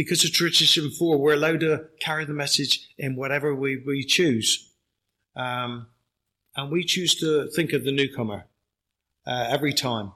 Because 0.00 0.24
of 0.24 0.32
tradition 0.32 0.90
four, 0.90 1.18
we're 1.18 1.34
allowed 1.34 1.60
to 1.60 1.84
carry 2.00 2.24
the 2.24 2.32
message 2.32 2.88
in 2.96 3.16
whatever 3.16 3.54
we, 3.54 3.82
we 3.86 4.02
choose. 4.02 4.72
Um, 5.36 5.88
and 6.56 6.72
we 6.72 6.84
choose 6.84 7.14
to 7.16 7.50
think 7.50 7.74
of 7.74 7.84
the 7.84 7.92
newcomer 7.92 8.46
uh, 9.26 9.48
every 9.50 9.74
time. 9.74 10.12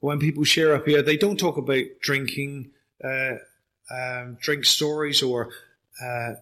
When 0.00 0.18
people 0.18 0.44
share 0.44 0.74
up 0.74 0.84
here, 0.84 1.00
they 1.00 1.16
don't 1.16 1.38
talk 1.38 1.56
about 1.56 1.84
drinking, 2.02 2.72
uh, 3.02 3.36
um, 3.90 4.36
drink 4.42 4.66
stories 4.66 5.22
or 5.22 5.48
uh, 6.04 6.34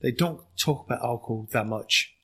they 0.00 0.10
don't 0.10 0.40
talk 0.56 0.86
about 0.86 1.04
alcohol 1.04 1.48
that 1.52 1.66
much. 1.66 2.14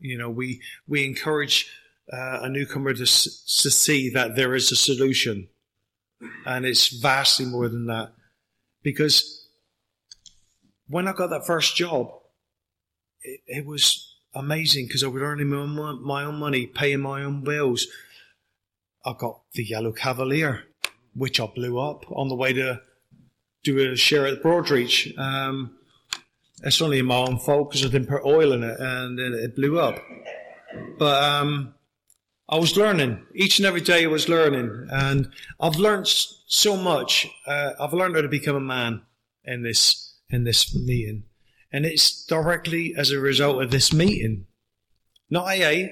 You 0.00 0.18
know, 0.18 0.28
we 0.28 0.60
we 0.86 1.06
encourage 1.06 1.72
uh, 2.12 2.40
a 2.42 2.50
newcomer 2.50 2.92
to, 2.92 3.06
to 3.06 3.06
see 3.06 4.10
that 4.10 4.36
there 4.36 4.54
is 4.54 4.70
a 4.70 4.76
solution, 4.76 5.48
and 6.44 6.66
it's 6.66 6.88
vastly 6.88 7.46
more 7.46 7.70
than 7.70 7.86
that. 7.86 8.12
Because 8.88 9.46
when 10.86 11.06
I 11.06 11.12
got 11.12 11.28
that 11.28 11.46
first 11.46 11.76
job, 11.76 12.10
it, 13.20 13.40
it 13.46 13.66
was 13.66 14.16
amazing 14.34 14.86
because 14.86 15.04
I 15.04 15.08
was 15.08 15.22
earning 15.22 15.48
my 15.48 15.58
own, 15.58 16.06
my 16.06 16.24
own 16.24 16.36
money, 16.36 16.66
paying 16.66 17.00
my 17.00 17.22
own 17.22 17.44
bills. 17.44 17.86
I 19.04 19.12
got 19.18 19.42
the 19.52 19.62
Yellow 19.62 19.92
Cavalier, 19.92 20.64
which 21.14 21.38
I 21.38 21.46
blew 21.46 21.78
up 21.78 22.10
on 22.10 22.28
the 22.28 22.34
way 22.34 22.54
to 22.54 22.80
do 23.62 23.92
a 23.92 23.94
share 23.94 24.26
at 24.26 24.42
Broadreach. 24.42 25.18
Um, 25.18 25.76
it's 26.62 26.80
only 26.80 27.02
my 27.02 27.16
own 27.16 27.38
fault 27.38 27.70
because 27.70 27.84
I 27.84 27.90
didn't 27.90 28.08
put 28.08 28.24
oil 28.24 28.52
in 28.52 28.62
it 28.64 28.80
and 28.80 29.18
then 29.18 29.34
it 29.34 29.54
blew 29.54 29.78
up. 29.78 29.98
But 30.98 31.22
um, 31.22 31.74
I 32.50 32.56
was 32.56 32.76
learning 32.76 33.26
each 33.34 33.58
and 33.58 33.66
every 33.66 33.82
day. 33.82 34.04
I 34.04 34.08
was 34.08 34.28
learning, 34.28 34.88
and 34.90 35.30
I've 35.60 35.76
learned 35.76 36.08
so 36.08 36.76
much. 36.76 37.26
Uh, 37.46 37.72
I've 37.78 37.92
learned 37.92 38.16
how 38.16 38.22
to 38.22 38.28
become 38.28 38.56
a 38.56 38.60
man 38.60 39.02
in 39.44 39.62
this 39.62 40.14
in 40.30 40.44
this 40.44 40.74
meeting, 40.74 41.24
and 41.70 41.84
it's 41.84 42.24
directly 42.24 42.94
as 42.96 43.10
a 43.10 43.18
result 43.18 43.62
of 43.62 43.70
this 43.70 43.92
meeting, 43.92 44.46
not 45.28 45.44
AA. 45.44 45.88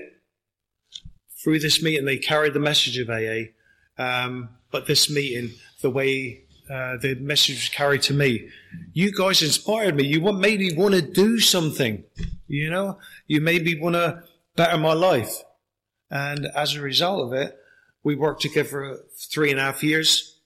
Through 1.42 1.60
this 1.60 1.82
meeting, 1.82 2.06
they 2.06 2.16
carried 2.16 2.54
the 2.54 2.58
message 2.58 2.98
of 2.98 3.10
AA, 3.10 3.52
um, 3.98 4.48
but 4.72 4.86
this 4.86 5.10
meeting, 5.10 5.50
the 5.82 5.90
way 5.90 6.46
uh, 6.70 6.96
the 6.96 7.16
message 7.20 7.56
was 7.56 7.68
carried 7.68 8.02
to 8.02 8.14
me. 8.14 8.48
You 8.94 9.12
guys 9.12 9.42
inspired 9.42 9.94
me. 9.94 10.04
You 10.04 10.20
made 10.32 10.60
me 10.60 10.75
want 10.75 10.94
to 10.94 11.02
do 11.02 11.38
something. 11.38 12.02
You 12.48 12.70
know, 12.70 12.98
you 13.26 13.40
made 13.40 13.64
me 13.64 13.78
want 13.78 13.94
to 13.94 14.22
better 14.56 14.78
my 14.78 14.94
life. 14.94 15.42
And 16.10 16.46
as 16.54 16.75
a 16.75 16.80
result 16.80 17.26
of 17.26 17.32
it, 17.32 17.56
we 18.02 18.14
worked 18.14 18.42
together 18.42 18.68
for 18.68 18.98
three 19.32 19.50
and 19.50 19.58
a 19.58 19.64
half 19.64 19.82
years. 19.82 20.40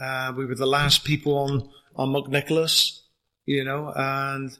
Uh, 0.00 0.32
we 0.36 0.44
were 0.44 0.54
the 0.54 0.66
last 0.66 1.04
people 1.04 1.38
on, 1.38 1.70
on 1.94 2.10
McNicholas, 2.10 3.00
you 3.46 3.64
know, 3.64 3.92
and 3.96 4.58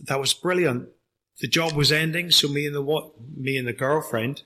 that 0.00 0.18
was 0.18 0.34
brilliant. 0.34 0.88
The 1.40 1.48
job 1.48 1.72
was 1.72 1.92
ending. 1.92 2.30
So 2.30 2.48
me 2.48 2.66
and 2.66 2.74
the 2.74 2.82
what, 2.82 3.12
me 3.36 3.56
and 3.56 3.68
the 3.68 3.72
girlfriend, 3.72 4.42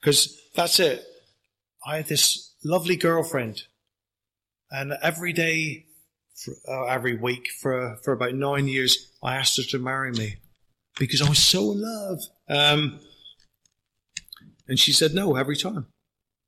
because 0.00 0.40
that's 0.54 0.78
it. 0.78 1.04
I 1.84 1.96
had 1.96 2.06
this 2.06 2.54
lovely 2.64 2.96
girlfriend 2.96 3.62
and 4.70 4.94
every 5.02 5.32
day, 5.32 5.86
for, 6.34 6.54
uh, 6.68 6.86
every 6.86 7.16
week 7.16 7.48
for, 7.60 7.98
for 8.02 8.12
about 8.12 8.34
nine 8.34 8.68
years, 8.68 9.10
I 9.22 9.36
asked 9.36 9.56
her 9.56 9.62
to 9.70 9.78
marry 9.78 10.12
me 10.12 10.36
because 10.98 11.22
I 11.22 11.28
was 11.28 11.42
so 11.42 11.72
in 11.72 11.82
love. 11.82 12.20
Um, 12.48 13.00
and 14.68 14.78
she 14.78 14.92
said 14.92 15.14
no 15.14 15.36
every 15.36 15.56
time. 15.56 15.86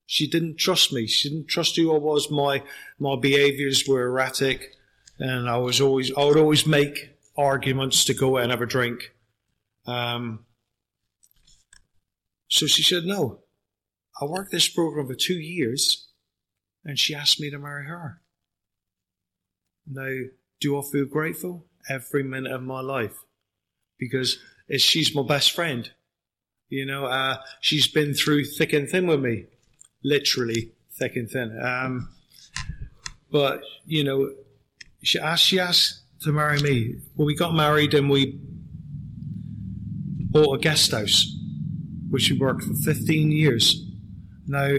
She 0.06 0.26
didn't 0.26 0.56
trust 0.56 0.92
me. 0.92 1.06
She 1.06 1.28
didn't 1.28 1.48
trust 1.48 1.76
who 1.76 1.94
I 1.94 1.98
was. 1.98 2.30
My, 2.30 2.62
my 2.98 3.16
behaviors 3.20 3.86
were 3.86 4.06
erratic 4.06 4.74
and 5.18 5.48
I 5.48 5.58
was 5.58 5.80
always, 5.80 6.10
I 6.16 6.24
would 6.24 6.38
always 6.38 6.66
make 6.66 7.10
arguments 7.36 8.04
to 8.06 8.14
go 8.14 8.38
out 8.38 8.44
and 8.44 8.50
have 8.50 8.62
a 8.62 8.66
drink. 8.66 9.12
Um, 9.86 10.46
so 12.48 12.66
she 12.66 12.82
said 12.82 13.04
no. 13.04 13.40
I 14.20 14.24
worked 14.24 14.50
this 14.50 14.68
program 14.68 15.06
for 15.06 15.14
two 15.14 15.38
years 15.38 16.08
and 16.84 16.98
she 16.98 17.14
asked 17.14 17.38
me 17.38 17.50
to 17.50 17.58
marry 17.58 17.86
her. 17.86 18.22
Now, 19.86 20.24
do 20.60 20.78
I 20.78 20.82
feel 20.82 21.04
grateful 21.04 21.66
every 21.88 22.22
minute 22.22 22.52
of 22.52 22.62
my 22.62 22.80
life? 22.80 23.16
Because 23.98 24.38
she's 24.78 25.14
my 25.14 25.22
best 25.22 25.52
friend. 25.52 25.90
You 26.68 26.84
know, 26.84 27.06
uh, 27.06 27.38
she's 27.60 27.88
been 27.88 28.14
through 28.14 28.44
thick 28.44 28.72
and 28.72 28.88
thin 28.88 29.06
with 29.06 29.20
me, 29.20 29.46
literally 30.04 30.72
thick 30.92 31.16
and 31.16 31.30
thin. 31.30 31.58
Um, 31.62 32.10
but 33.30 33.62
you 33.86 34.04
know, 34.04 34.32
she 35.02 35.18
asked, 35.18 35.44
she 35.44 35.58
asked 35.58 36.02
to 36.22 36.32
marry 36.32 36.60
me. 36.60 36.96
Well, 37.16 37.26
we 37.26 37.34
got 37.34 37.54
married 37.54 37.94
and 37.94 38.10
we 38.10 38.38
bought 40.30 40.54
a 40.54 40.58
guest 40.58 40.92
house, 40.92 41.34
which 42.10 42.30
we 42.30 42.38
worked 42.38 42.64
for 42.64 42.74
15 42.74 43.30
years. 43.30 43.84
Now, 44.46 44.76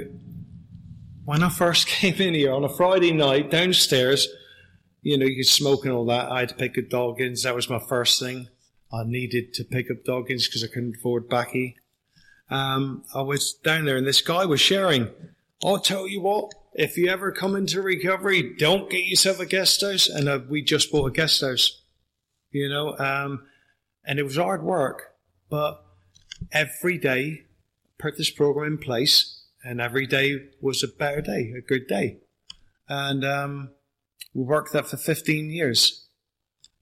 when 1.25 1.43
I 1.43 1.50
first 1.50 1.88
came 1.88 2.15
in 2.15 2.34
here 2.34 2.53
on 2.53 2.63
a 2.63 2.69
Friday 2.69 3.13
night 3.13 3.50
downstairs, 3.50 4.27
you 5.01 5.17
know, 5.17 5.25
you 5.25 5.38
could 5.38 5.51
smoke 5.51 5.86
and 5.86 5.93
all 5.93 6.05
that. 6.05 6.31
I 6.31 6.41
had 6.41 6.50
to 6.50 6.55
pick 6.55 6.77
up 6.77 6.89
dog 6.89 7.22
in. 7.22 7.36
So 7.36 7.48
that 7.48 7.55
was 7.55 7.69
my 7.69 7.79
first 7.79 8.19
thing. 8.19 8.48
I 8.91 9.03
needed 9.05 9.53
to 9.53 9.63
pick 9.63 9.91
up 9.91 10.03
Doggins 10.03 10.48
because 10.48 10.63
I 10.63 10.67
couldn't 10.67 10.98
afford 10.98 11.29
Backy. 11.29 11.77
Um, 12.50 13.03
I 13.13 13.22
was 13.22 13.53
down 13.53 13.86
there 13.86 13.98
and 13.98 14.08
this 14.08 14.22
guy 14.22 14.46
was 14.46 14.62
sharing. 14.62 15.10
I'll 15.63 15.79
tell 15.79 16.08
you 16.08 16.22
what, 16.22 16.53
if 16.74 16.98
you 16.98 17.10
ever 17.10 17.32
come 17.32 17.56
into 17.56 17.82
recovery, 17.82 18.56
don't 18.58 18.89
get 18.89 19.06
yourself 19.06 19.39
a 19.39 19.46
guest 19.46 19.82
house. 19.82 20.08
And 20.10 20.27
uh, 20.27 20.39
we 20.50 20.62
just 20.62 20.91
bought 20.91 21.08
a 21.08 21.12
guest 21.12 21.41
house, 21.41 21.82
you 22.51 22.70
know, 22.70 22.98
um, 22.98 23.46
and 24.06 24.20
it 24.20 24.24
was 24.24 24.38
hard 24.38 24.63
work, 24.63 25.15
but 25.50 25.84
every 26.51 26.98
day 26.98 27.44
put 27.98 28.18
this 28.18 28.32
program 28.32 28.74
in 28.74 28.77
place 28.77 29.44
and 29.63 29.82
every 29.82 30.08
day 30.08 30.38
was 30.62 30.82
a 30.82 30.88
better 30.88 31.22
day, 31.22 31.53
a 31.58 31.62
good 31.62 31.88
day. 31.88 32.20
And, 32.88 33.25
um, 33.25 33.72
we 34.34 34.44
worked 34.44 34.74
that 34.74 34.88
for 34.88 34.98
15 34.98 35.51
years. 35.51 36.08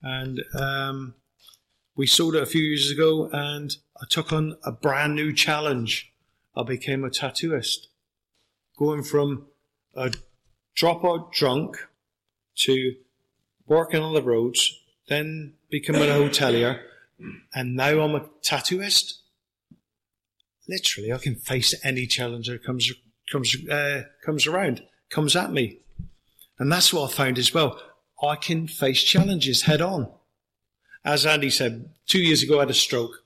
And, 0.01 0.43
um, 0.53 1.15
we 1.95 2.05
sold 2.05 2.35
it 2.35 2.43
a 2.43 2.45
few 2.45 2.61
years 2.61 2.91
ago 2.91 3.29
and 3.33 3.75
I 4.01 4.05
took 4.09 4.31
on 4.31 4.57
a 4.63 4.71
brand 4.71 5.15
new 5.15 5.33
challenge. 5.33 6.11
I 6.55 6.63
became 6.63 7.03
a 7.03 7.09
tattooist. 7.09 7.87
Going 8.77 9.03
from 9.03 9.47
a 9.95 10.11
dropout 10.77 11.31
drunk 11.31 11.77
to 12.57 12.95
working 13.65 14.01
on 14.01 14.13
the 14.13 14.21
roads, 14.21 14.79
then 15.07 15.53
becoming 15.69 16.03
a 16.03 16.13
hotelier, 16.13 16.81
and 17.53 17.75
now 17.75 17.99
I'm 18.01 18.15
a 18.15 18.29
tattooist. 18.43 19.19
Literally, 20.69 21.11
I 21.11 21.17
can 21.17 21.35
face 21.35 21.73
any 21.83 22.05
challenge 22.05 22.47
that 22.47 22.63
comes 22.63 22.91
comes 23.31 23.55
uh, 23.67 24.03
comes 24.23 24.45
around, 24.45 24.83
comes 25.09 25.35
at 25.35 25.51
me, 25.51 25.79
and 26.59 26.71
that's 26.71 26.93
what 26.93 27.09
I 27.09 27.13
found 27.13 27.39
as 27.39 27.53
well. 27.53 27.81
I 28.21 28.35
can 28.35 28.67
face 28.67 29.01
challenges 29.01 29.63
head 29.63 29.81
on 29.81 30.09
as 31.07 31.25
Andy 31.25 31.49
said, 31.49 31.89
two 32.05 32.19
years 32.19 32.43
ago 32.43 32.57
I 32.57 32.63
had 32.63 32.69
a 32.69 32.75
stroke 32.75 33.23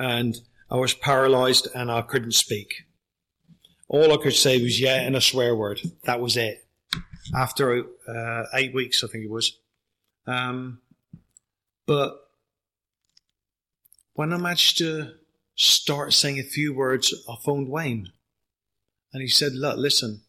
and 0.00 0.40
I 0.70 0.76
was 0.76 0.94
paralyzed 0.94 1.68
and 1.74 1.92
I 1.92 2.00
couldn't 2.00 2.32
speak. 2.32 2.86
All 3.86 4.12
I 4.12 4.16
could 4.16 4.34
say 4.34 4.60
was 4.60 4.80
yeah 4.80 5.00
and 5.02 5.14
a 5.14 5.20
swear 5.20 5.54
word. 5.54 5.80
That 6.04 6.20
was 6.20 6.36
it. 6.36 6.64
After 7.36 7.84
uh, 8.08 8.44
eight 8.54 8.74
weeks, 8.74 9.04
I 9.04 9.08
think 9.08 9.24
it 9.24 9.30
was. 9.30 9.58
Um, 10.26 10.80
but 11.86 12.30
when 14.14 14.32
I 14.32 14.38
managed 14.38 14.78
to 14.78 15.12
start 15.54 16.14
saying 16.14 16.38
a 16.38 16.44
few 16.44 16.72
words, 16.72 17.12
I 17.28 17.34
phoned 17.44 17.68
Wayne 17.68 18.10
and 19.12 19.20
he 19.20 19.28
said, 19.28 19.52
look, 19.52 19.76
listen, 19.76 20.22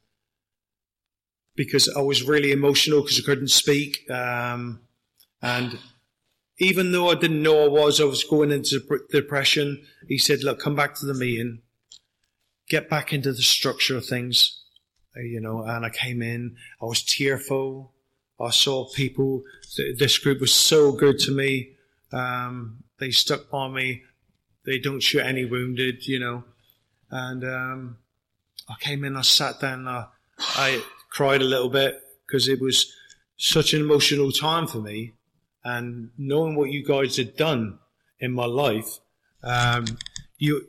because 1.56 1.88
I 1.88 2.02
was 2.02 2.24
really 2.24 2.52
emotional 2.52 3.02
because 3.02 3.20
I 3.20 3.26
couldn't 3.26 3.50
speak. 3.50 4.10
Um, 4.12 4.82
and 5.42 5.80
even 6.62 6.92
though 6.92 7.10
I 7.10 7.16
didn't 7.16 7.42
know 7.42 7.66
I 7.66 7.68
was, 7.68 8.00
I 8.00 8.04
was 8.04 8.24
going 8.24 8.52
into 8.52 8.80
depression. 9.10 9.84
He 10.08 10.20
said, 10.20 10.44
look, 10.44 10.60
come 10.60 10.76
back 10.76 10.94
to 10.96 11.08
the 11.08 11.16
meeting, 11.16 11.64
get 12.70 12.88
back 12.88 13.12
into 13.12 13.34
the 13.34 13.42
structure 13.42 13.98
of 13.98 14.06
things, 14.06 14.62
uh, 15.18 15.22
you 15.22 15.42
know, 15.42 15.64
and 15.64 15.84
I 15.84 15.90
came 15.90 16.22
in, 16.22 16.56
I 16.80 16.86
was 16.86 17.02
tearful. 17.02 17.94
I 18.40 18.52
saw 18.52 18.88
people, 18.94 19.44
this 19.98 20.20
group 20.20 20.40
was 20.40 20.54
so 20.54 20.92
good 20.92 21.18
to 21.20 21.32
me. 21.32 21.72
Um, 22.12 22.84
they 23.00 23.10
stuck 23.10 23.50
by 23.50 23.68
me. 23.68 24.04
They 24.64 24.78
don't 24.78 25.02
shoot 25.02 25.22
any 25.22 25.46
wounded, 25.46 26.08
you 26.08 26.20
know. 26.20 26.44
And, 27.10 27.44
um, 27.44 27.98
I 28.70 28.76
came 28.80 29.04
in, 29.04 29.18
I 29.18 29.22
sat 29.22 29.60
down, 29.60 29.88
I, 29.88 30.06
I 30.38 30.84
cried 31.10 31.42
a 31.42 31.46
little 31.46 31.70
bit 31.70 32.00
because 32.28 32.48
it 32.48 32.62
was 32.62 32.94
such 33.38 33.74
an 33.74 33.82
emotional 33.82 34.32
time 34.32 34.68
for 34.68 34.80
me 34.80 35.14
and 35.64 36.10
knowing 36.18 36.56
what 36.56 36.72
you 36.72 36.84
guys 36.84 37.18
had 37.18 37.36
done 37.36 37.80
in 38.20 38.32
my 38.32 38.46
life, 38.46 39.00
um, 39.44 39.86
you 40.38 40.66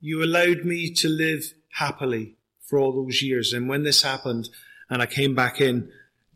you 0.00 0.22
allowed 0.22 0.64
me 0.64 0.92
to 0.92 1.08
live 1.08 1.52
happily 1.72 2.36
for 2.64 2.78
all 2.78 2.92
those 2.92 3.22
years. 3.22 3.52
And 3.52 3.68
when 3.68 3.82
this 3.82 4.02
happened, 4.02 4.48
and 4.90 5.02
I 5.02 5.06
came 5.06 5.34
back 5.34 5.60
in, 5.60 5.90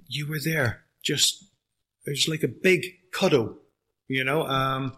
you 0.09 0.27
were 0.29 0.41
there. 0.41 0.85
Just 1.03 1.45
it 2.07 2.11
was 2.11 2.29
like 2.29 2.43
a 2.43 2.49
big 2.49 3.11
cuddle, 3.13 3.59
you 4.09 4.25
know. 4.25 4.43
Um, 4.43 4.97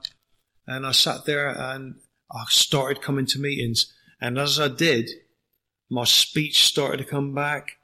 and 0.67 0.87
I 0.87 0.93
sat 0.93 1.27
there 1.27 1.49
and 1.49 1.97
I 2.31 2.45
started 2.49 3.03
coming 3.03 3.27
to 3.27 3.39
meetings, 3.39 3.93
and 4.21 4.39
as 4.39 4.59
I 4.59 4.69
did, 4.69 5.11
my 5.91 6.05
speech 6.05 6.65
started 6.65 6.99
to 6.99 7.05
come 7.05 7.35
back. 7.35 7.79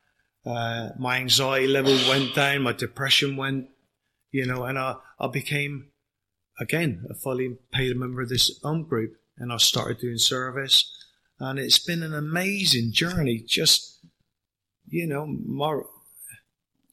Uh, 0.44 0.90
my 0.98 1.18
anxiety 1.18 1.66
level 1.66 1.92
went 2.08 2.34
down. 2.34 2.62
My 2.62 2.72
depression 2.72 3.36
went 3.36 3.68
you 4.32 4.46
know, 4.46 4.64
and 4.64 4.78
I, 4.78 4.96
I 5.18 5.26
became, 5.28 5.88
again, 6.58 7.06
a 7.10 7.14
fully 7.14 7.56
paid 7.72 7.96
member 7.96 8.22
of 8.22 8.28
this 8.28 8.60
UM 8.64 8.84
group 8.84 9.16
and 9.38 9.52
I 9.52 9.56
started 9.56 9.98
doing 9.98 10.18
service. 10.18 10.96
And 11.38 11.58
it's 11.58 11.78
been 11.78 12.02
an 12.02 12.14
amazing 12.14 12.92
journey. 12.92 13.42
Just, 13.46 13.98
you 14.88 15.06
know, 15.06 15.26
my, 15.26 15.80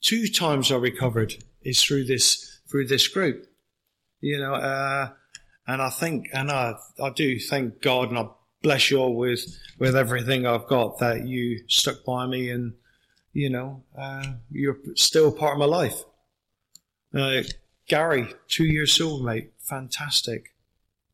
two 0.01 0.27
times 0.27 0.71
I 0.71 0.77
recovered 0.77 1.35
is 1.63 1.83
through 1.83 2.05
this, 2.05 2.59
through 2.69 2.87
this 2.87 3.07
group, 3.07 3.45
you 4.21 4.39
know, 4.39 4.55
uh, 4.55 5.09
and 5.67 5.81
I 5.81 5.89
think, 5.89 6.27
and 6.33 6.49
I, 6.49 6.75
I 7.01 7.09
do 7.09 7.39
thank 7.39 7.81
God 7.81 8.09
and 8.09 8.17
I 8.17 8.27
bless 8.61 8.89
you 8.89 8.99
all 8.99 9.15
with, 9.15 9.45
with 9.77 9.95
everything 9.95 10.47
I've 10.47 10.67
got 10.67 10.99
that 10.99 11.27
you 11.27 11.59
stuck 11.67 12.05
by 12.05 12.25
me 12.25 12.49
and, 12.49 12.73
you 13.33 13.49
know, 13.49 13.83
uh, 13.97 14.33
you're 14.49 14.77
still 14.95 15.31
part 15.31 15.53
of 15.53 15.59
my 15.59 15.65
life. 15.65 16.03
Uh, 17.17 17.41
Gary, 17.87 18.27
two 18.47 18.65
years 18.65 18.91
sober, 18.91 19.23
mate. 19.23 19.51
Fantastic. 19.59 20.53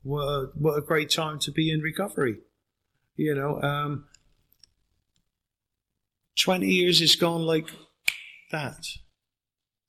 What 0.02 0.24
a, 0.24 0.50
what 0.56 0.78
a 0.78 0.82
great 0.82 1.10
time 1.10 1.40
to 1.40 1.52
be 1.52 1.72
in 1.72 1.80
recovery. 1.80 2.40
You 3.16 3.36
know, 3.36 3.62
um, 3.62 4.06
20 6.40 6.68
years 6.68 7.00
has 7.00 7.16
gone 7.16 7.44
like 7.44 7.68
that. 8.52 8.86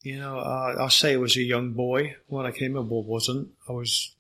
You 0.03 0.19
know, 0.19 0.39
uh, 0.39 0.77
I 0.79 0.89
say 0.89 1.15
I 1.15 1.17
was 1.17 1.37
a 1.37 1.43
young 1.43 1.73
boy 1.73 2.15
when 2.29 2.47
I 2.47 2.53
came 2.53 2.77
in, 2.77 2.89
but 2.89 3.01
wasn't. 3.01 3.49
I 3.69 3.73
was 3.73 4.15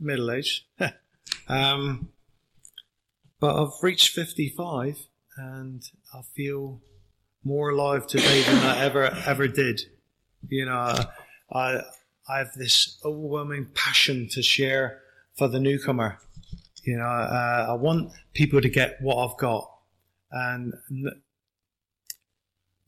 middle 0.00 0.32
aged. 0.32 0.64
um, 1.48 2.08
but 3.38 3.54
I've 3.54 3.82
reached 3.82 4.16
55 4.16 4.98
and 5.36 5.82
I 6.12 6.22
feel 6.34 6.80
more 7.44 7.70
alive 7.70 8.06
today 8.08 8.42
than 8.42 8.56
I 8.56 8.84
ever, 8.84 9.04
ever 9.26 9.46
did. 9.46 9.82
You 10.48 10.66
know, 10.66 10.94
I 11.52 11.82
I 12.28 12.38
have 12.38 12.52
this 12.54 12.98
overwhelming 13.04 13.68
passion 13.74 14.28
to 14.32 14.42
share 14.42 15.00
for 15.36 15.48
the 15.48 15.60
newcomer. 15.60 16.18
You 16.84 16.96
know, 16.96 17.04
uh, 17.04 17.66
I 17.70 17.74
want 17.74 18.12
people 18.34 18.60
to 18.60 18.68
get 18.68 18.98
what 19.00 19.16
I've 19.16 19.38
got, 19.38 19.70
and 20.30 20.72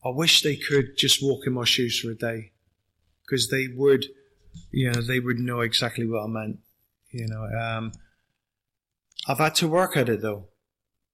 I 0.03 0.09
wish 0.09 0.41
they 0.41 0.55
could 0.55 0.97
just 0.97 1.23
walk 1.23 1.47
in 1.47 1.53
my 1.53 1.65
shoes 1.65 1.99
for 1.99 2.11
a 2.11 2.15
day, 2.15 2.51
because 3.23 3.49
they 3.49 3.67
would, 3.73 4.05
you 4.71 4.91
know, 4.91 5.01
they 5.01 5.19
would 5.19 5.39
know 5.39 5.61
exactly 5.61 6.05
what 6.05 6.23
I 6.23 6.27
meant. 6.27 6.59
You 7.11 7.27
know, 7.27 7.43
um, 7.45 7.93
I've 9.27 9.37
had 9.37 9.55
to 9.55 9.67
work 9.67 9.95
at 9.95 10.09
it 10.09 10.21
though. 10.21 10.49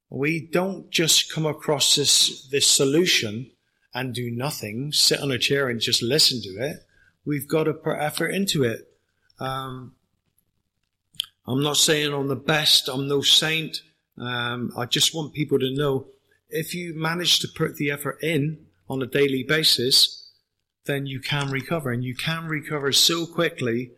We 0.10 0.48
don't 0.52 0.90
just 0.90 1.32
come 1.32 1.46
across 1.46 1.96
this 1.96 2.48
this 2.50 2.68
solution 2.68 3.52
and 3.94 4.14
do 4.14 4.32
nothing, 4.32 4.92
sit 4.92 5.20
on 5.20 5.32
a 5.32 5.38
chair 5.38 5.68
and 5.70 5.80
just 5.80 6.02
listen 6.02 6.42
to 6.42 6.50
it. 6.64 6.78
We've 7.26 7.48
got 7.48 7.66
to 7.66 7.74
put 7.74 7.98
effort 7.98 8.30
into 8.30 8.64
it. 8.64 8.88
Um, 9.40 9.94
I'm 11.46 11.62
not 11.62 11.78
saying 11.78 12.14
I'm 12.14 12.28
the 12.28 12.36
best. 12.36 12.88
I'm 12.88 13.08
no 13.08 13.22
saint. 13.22 13.82
Um, 14.18 14.72
I 14.78 14.86
just 14.86 15.14
want 15.14 15.34
people 15.34 15.60
to 15.60 15.74
know 15.74 16.08
if 16.50 16.76
you 16.76 16.94
manage 16.96 17.40
to 17.40 17.48
put 17.48 17.76
the 17.76 17.92
effort 17.92 18.20
in 18.22 18.66
on 18.90 19.02
a 19.02 19.08
daily 19.08 19.44
basis, 19.44 20.30
then 20.86 21.06
you 21.06 21.20
can 21.20 21.50
recover 21.50 21.92
and 21.92 22.04
you 22.04 22.16
can 22.16 22.48
recover 22.48 22.92
so 22.92 23.26
quickly, 23.26 23.92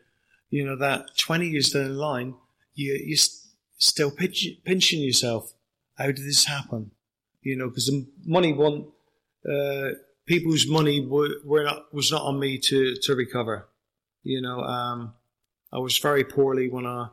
you 0.50 0.66
know, 0.66 0.76
that 0.76 1.18
20 1.18 1.48
years 1.48 1.72
down 1.72 1.84
the 1.86 1.90
line, 1.90 2.36
you, 2.76 2.94
you're 3.06 3.18
still 3.78 4.12
pinch, 4.12 4.46
pinching 4.64 5.02
yourself. 5.02 5.54
How 5.98 6.08
did 6.08 6.18
this 6.18 6.46
happen? 6.46 6.92
You 7.42 7.56
know, 7.56 7.70
because 7.70 7.88
the 7.88 8.08
money 8.26 8.54
won't, 8.54 8.88
uh, 9.50 9.90
people's 10.26 10.68
money 10.68 11.06
were, 11.06 11.36
were 11.44 11.64
not, 11.64 11.94
was 11.94 12.12
not 12.12 12.24
on 12.24 12.40
me 12.40 12.58
to, 12.58 12.96
to 13.04 13.16
recover. 13.16 13.68
You 14.24 14.42
know, 14.42 14.62
um, 14.62 15.14
I 15.72 15.80
was 15.80 15.98
very 15.98 16.24
poorly 16.24 16.70
when 16.70 16.86
I, 16.86 17.10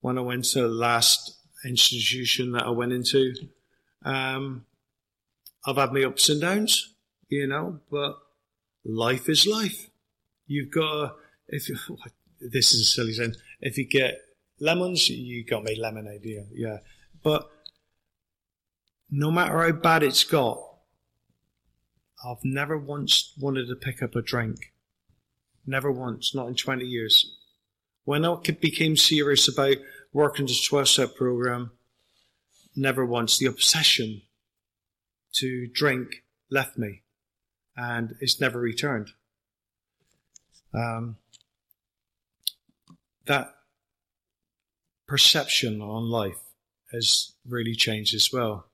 when 0.00 0.16
I 0.16 0.22
went 0.22 0.44
to 0.46 0.62
the 0.62 0.68
last 0.68 1.36
institution 1.64 2.52
that 2.52 2.64
I 2.64 2.70
went 2.70 2.92
into. 2.92 3.34
Um, 4.04 4.64
I've 5.66 5.76
had 5.76 5.92
my 5.92 6.04
ups 6.04 6.28
and 6.30 6.40
downs, 6.40 6.94
you 7.28 7.46
know, 7.46 7.80
but 7.90 8.16
life 8.84 9.28
is 9.28 9.46
life. 9.46 9.90
You've 10.46 10.70
got 10.70 10.90
to, 10.90 11.12
if 11.48 11.68
you, 11.68 11.76
this 12.40 12.72
is 12.72 12.80
a 12.80 12.84
silly 12.84 13.12
saying, 13.12 13.34
if 13.60 13.76
you 13.76 13.86
get 13.86 14.18
lemons, 14.58 15.08
you 15.10 15.44
got 15.44 15.64
me 15.64 15.78
lemonade, 15.78 16.22
yeah, 16.24 16.42
yeah. 16.52 16.78
But 17.22 17.50
no 19.10 19.30
matter 19.30 19.58
how 19.58 19.72
bad 19.72 20.02
it's 20.02 20.24
got, 20.24 20.58
I've 22.24 22.44
never 22.44 22.76
once 22.76 23.32
wanted 23.38 23.68
to 23.68 23.76
pick 23.76 24.02
up 24.02 24.14
a 24.14 24.22
drink. 24.22 24.72
Never 25.66 25.90
once, 25.90 26.34
not 26.34 26.48
in 26.48 26.54
20 26.54 26.84
years. 26.84 27.36
When 28.04 28.24
I 28.24 28.36
became 28.60 28.96
serious 28.96 29.48
about 29.48 29.76
working 30.12 30.46
the 30.46 30.58
12 30.68 30.88
step 30.88 31.16
program, 31.16 31.70
never 32.74 33.04
once. 33.04 33.38
The 33.38 33.46
obsession 33.46 34.22
to 35.34 35.68
drink 35.68 36.24
left 36.50 36.76
me 36.76 37.02
and 37.76 38.16
it's 38.20 38.40
never 38.40 38.60
returned. 38.60 39.10
Um, 40.74 41.16
that 43.26 43.54
perception 45.06 45.80
on 45.80 46.10
life 46.10 46.40
has 46.92 47.32
really 47.46 47.74
changed 47.74 48.14
as 48.14 48.30
well. 48.32 48.66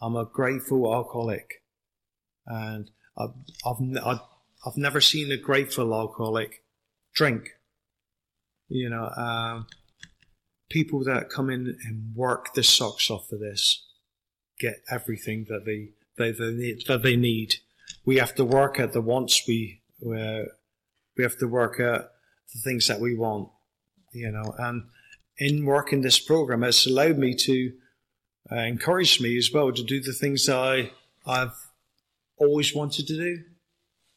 I'm 0.00 0.16
a 0.16 0.24
grateful 0.24 0.92
alcoholic, 0.92 1.62
and 2.46 2.90
I've, 3.16 3.30
I've, 3.64 4.20
I've 4.66 4.76
never 4.76 5.00
seen 5.00 5.30
a 5.30 5.36
grateful 5.36 5.94
alcoholic 5.94 6.62
drink. 7.14 7.50
You 8.68 8.90
know, 8.90 9.08
um, 9.16 9.66
people 10.68 11.04
that 11.04 11.30
come 11.30 11.50
in 11.50 11.78
and 11.84 12.14
work 12.14 12.54
the 12.54 12.62
socks 12.62 13.10
off 13.10 13.28
for 13.28 13.36
this 13.36 13.84
get 14.58 14.82
everything 14.90 15.46
that 15.48 15.64
they, 15.64 15.90
they, 16.18 16.32
they 16.32 16.52
need, 16.52 16.82
that 16.88 17.02
they 17.02 17.16
need. 17.16 17.56
We 18.04 18.16
have 18.16 18.34
to 18.36 18.44
work 18.44 18.80
at 18.80 18.92
the 18.92 19.00
wants 19.00 19.46
we, 19.46 19.82
uh, 20.02 20.48
we 21.16 21.22
have 21.22 21.38
to 21.38 21.46
work 21.46 21.78
at 21.78 22.10
the 22.52 22.60
things 22.64 22.86
that 22.86 23.00
we 23.00 23.14
want, 23.14 23.50
you 24.12 24.30
know, 24.30 24.54
and 24.58 24.84
in 25.38 25.64
working 25.66 26.00
this 26.00 26.18
program, 26.18 26.64
it's 26.64 26.86
allowed 26.86 27.18
me 27.18 27.34
to 27.34 27.72
uh, 28.50 28.56
encourage 28.56 29.20
me 29.20 29.36
as 29.36 29.52
well 29.52 29.72
to 29.72 29.82
do 29.82 30.00
the 30.00 30.12
things 30.12 30.48
I, 30.48 30.90
I've 31.26 31.65
always 32.38 32.74
wanted 32.74 33.06
to 33.06 33.16
do, 33.16 33.42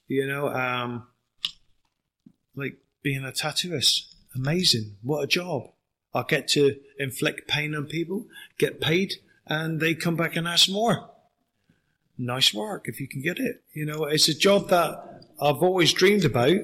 you 0.07 0.27
know, 0.27 0.49
um, 0.49 1.07
like 2.55 2.77
being 3.01 3.23
a 3.23 3.31
tattooist. 3.31 4.13
Amazing. 4.35 4.97
What 5.01 5.23
a 5.23 5.27
job. 5.27 5.71
I 6.13 6.23
get 6.27 6.47
to 6.49 6.75
inflict 6.97 7.47
pain 7.47 7.75
on 7.75 7.85
people, 7.85 8.25
get 8.57 8.81
paid, 8.81 9.15
and 9.45 9.79
they 9.79 9.95
come 9.95 10.15
back 10.15 10.35
and 10.35 10.47
ask 10.47 10.69
more. 10.69 11.09
Nice 12.17 12.53
work 12.53 12.87
if 12.87 12.99
you 12.99 13.07
can 13.07 13.21
get 13.21 13.39
it. 13.39 13.63
You 13.73 13.85
know, 13.85 14.05
it's 14.05 14.27
a 14.27 14.37
job 14.37 14.69
that 14.69 15.23
I've 15.39 15.63
always 15.63 15.93
dreamed 15.93 16.25
about, 16.25 16.57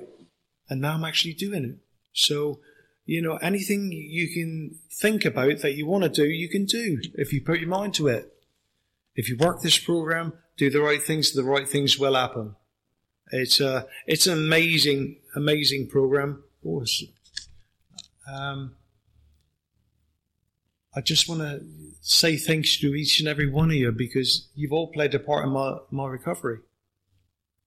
and 0.69 0.81
now 0.81 0.95
I'm 0.95 1.05
actually 1.05 1.33
doing 1.33 1.63
it. 1.63 1.77
So, 2.13 2.59
you 3.05 3.21
know, 3.21 3.37
anything 3.37 3.91
you 3.91 4.33
can 4.33 4.79
think 4.91 5.25
about 5.25 5.59
that 5.59 5.75
you 5.75 5.85
want 5.85 6.03
to 6.03 6.09
do, 6.09 6.25
you 6.25 6.49
can 6.49 6.65
do 6.65 6.99
if 7.13 7.31
you 7.31 7.41
put 7.41 7.59
your 7.59 7.69
mind 7.69 7.93
to 7.95 8.07
it. 8.07 8.33
If 9.15 9.29
you 9.29 9.37
work 9.37 9.61
this 9.61 9.77
program, 9.77 10.33
do 10.57 10.69
the 10.69 10.81
right 10.81 11.01
things, 11.01 11.33
the 11.33 11.43
right 11.43 11.67
things 11.67 11.99
will 11.99 12.15
happen. 12.15 12.55
It's 13.31 13.59
a, 13.59 13.87
it's 14.05 14.27
an 14.27 14.33
amazing, 14.33 15.17
amazing 15.35 15.87
program. 15.87 16.43
Um, 18.31 18.75
I 20.95 21.01
just 21.01 21.27
want 21.27 21.41
to 21.41 21.61
say 22.01 22.37
thanks 22.37 22.77
to 22.77 22.95
each 22.95 23.19
and 23.19 23.27
every 23.27 23.49
one 23.49 23.69
of 23.69 23.75
you 23.75 23.91
because 23.91 24.47
you've 24.55 24.71
all 24.71 24.87
played 24.87 25.13
a 25.13 25.19
part 25.19 25.45
in 25.45 25.51
my, 25.51 25.77
my 25.91 26.07
recovery. 26.07 26.59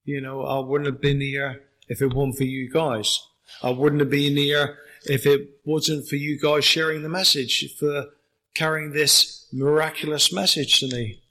You 0.03 0.21
know, 0.21 0.43
I 0.43 0.59
wouldn't 0.59 0.89
have 0.91 1.01
been 1.01 1.21
here 1.21 1.61
if 1.87 2.01
it 2.01 2.13
weren't 2.13 2.37
for 2.37 2.43
you 2.43 2.71
guys. 2.71 3.19
I 3.61 3.69
wouldn't 3.69 4.01
have 4.01 4.09
been 4.09 4.37
here 4.37 4.79
if 5.03 5.25
it 5.25 5.59
wasn't 5.63 6.07
for 6.07 6.15
you 6.15 6.39
guys 6.39 6.65
sharing 6.65 7.03
the 7.03 7.09
message, 7.09 7.75
for 7.77 8.05
carrying 8.53 8.91
this 8.91 9.47
miraculous 9.53 10.33
message 10.33 10.79
to 10.79 10.87
me, 10.87 11.21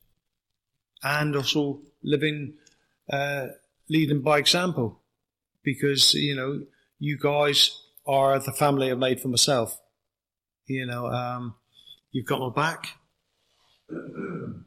and 1.03 1.37
also 1.37 1.81
living, 2.03 2.55
uh, 3.11 3.49
leading 3.89 4.23
by 4.23 4.39
example, 4.39 5.01
because 5.63 6.15
you 6.15 6.35
know 6.35 6.63
you 6.99 7.19
guys 7.19 7.83
are 8.07 8.39
the 8.39 8.53
family 8.53 8.91
I've 8.91 8.99
made 8.99 9.21
for 9.21 9.29
myself. 9.29 9.81
You 10.67 10.87
know, 10.87 11.07
um, 11.07 11.55
you've 12.11 12.27
got 12.27 12.41
my 12.41 12.51
back. 12.51 12.89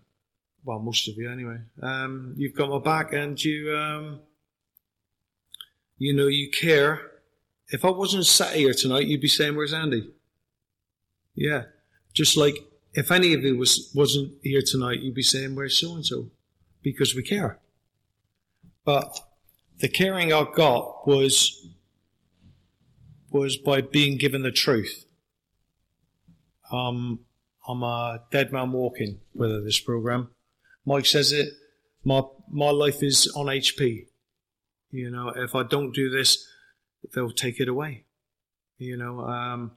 Well, 0.64 0.78
most 0.78 1.08
of 1.08 1.16
you 1.18 1.28
anyway. 1.32 1.58
Um, 1.82 2.36
you've 2.38 2.54
got 2.54 2.70
my 2.70 2.78
back, 2.78 3.14
and 3.14 3.44
you, 3.44 3.76
um, 3.76 4.20
you 5.98 6.14
know, 6.14 6.28
you 6.28 6.52
care 6.52 7.12
if 7.72 7.86
I 7.86 7.90
wasn't 7.90 8.26
sat 8.26 8.56
here 8.56 8.74
tonight, 8.74 9.08
you'd 9.08 9.22
be 9.22 9.28
saying, 9.28 9.56
"Where's 9.56 9.74
Andy?" 9.74 10.12
Yeah, 11.34 11.64
just 12.14 12.38
like 12.38 12.56
if 12.94 13.12
any 13.12 13.34
of 13.34 13.44
you 13.44 13.58
was 13.58 13.92
wasn't 13.96 14.34
here 14.44 14.62
tonight, 14.62 15.00
you'd 15.00 15.16
be 15.16 15.24
saying, 15.24 15.56
"Where's 15.56 15.78
so 15.78 15.96
and 15.96 16.06
so?" 16.06 16.32
Because 16.82 17.16
we 17.16 17.24
care. 17.24 17.60
But 18.84 19.20
the 19.80 19.88
caring 19.88 20.34
I 20.34 20.46
got 20.54 21.08
was 21.08 21.68
was 23.30 23.58
by 23.58 23.82
being 23.82 24.18
given 24.18 24.44
the 24.44 24.52
truth. 24.52 25.06
Um, 26.72 27.22
I'm 27.68 27.84
a 27.84 28.24
dead 28.32 28.52
man 28.52 28.72
walking 28.72 29.20
with 29.34 29.64
this 29.64 29.80
program. 29.80 30.30
Mike 30.86 31.06
says 31.06 31.32
it. 31.32 31.54
My 32.04 32.24
my 32.50 32.72
life 32.72 33.04
is 33.04 33.28
on 33.36 33.46
HP. 33.46 34.08
You 34.90 35.10
know, 35.10 35.30
if 35.30 35.56
I 35.56 35.64
don't 35.64 35.94
do 35.94 36.10
this, 36.10 36.46
they'll 37.14 37.32
take 37.32 37.60
it 37.60 37.70
away. 37.70 38.06
You 38.78 38.98
know, 38.98 39.22
um, 39.22 39.72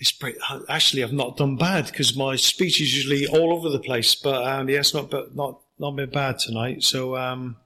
it's 0.00 0.12
pretty, 0.12 0.38
actually 0.68 1.04
I've 1.04 1.12
not 1.12 1.36
done 1.36 1.56
bad 1.56 1.86
because 1.86 2.16
my 2.16 2.34
speech 2.36 2.80
is 2.80 2.96
usually 2.96 3.26
all 3.26 3.52
over 3.52 3.68
the 3.68 3.78
place, 3.78 4.14
but 4.14 4.42
um, 4.46 4.68
yeah, 4.70 4.82
not 4.94 5.12
not 5.36 5.60
not 5.78 5.90
been 5.94 6.08
bad 6.08 6.38
tonight. 6.38 6.82
So, 6.82 7.16
um, 7.16 7.56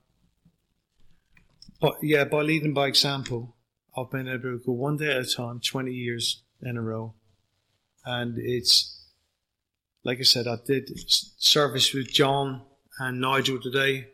but 1.80 1.94
yeah, 2.02 2.24
by 2.24 2.42
leading 2.42 2.74
by 2.74 2.88
example, 2.88 3.54
I've 3.96 4.10
been 4.10 4.26
able 4.26 4.58
to 4.58 4.62
go 4.66 4.72
one 4.72 4.96
day 4.96 5.12
at 5.12 5.22
a 5.22 5.32
time, 5.32 5.60
twenty 5.60 5.92
years 5.92 6.42
in 6.60 6.76
a 6.76 6.82
row, 6.82 7.14
and 8.04 8.36
it's 8.36 9.06
like 10.02 10.18
I 10.18 10.24
said, 10.24 10.48
I 10.48 10.56
did 10.66 10.90
service 11.38 11.94
with 11.94 12.12
John 12.12 12.62
and 12.98 13.20
Nigel 13.20 13.60
today. 13.60 14.08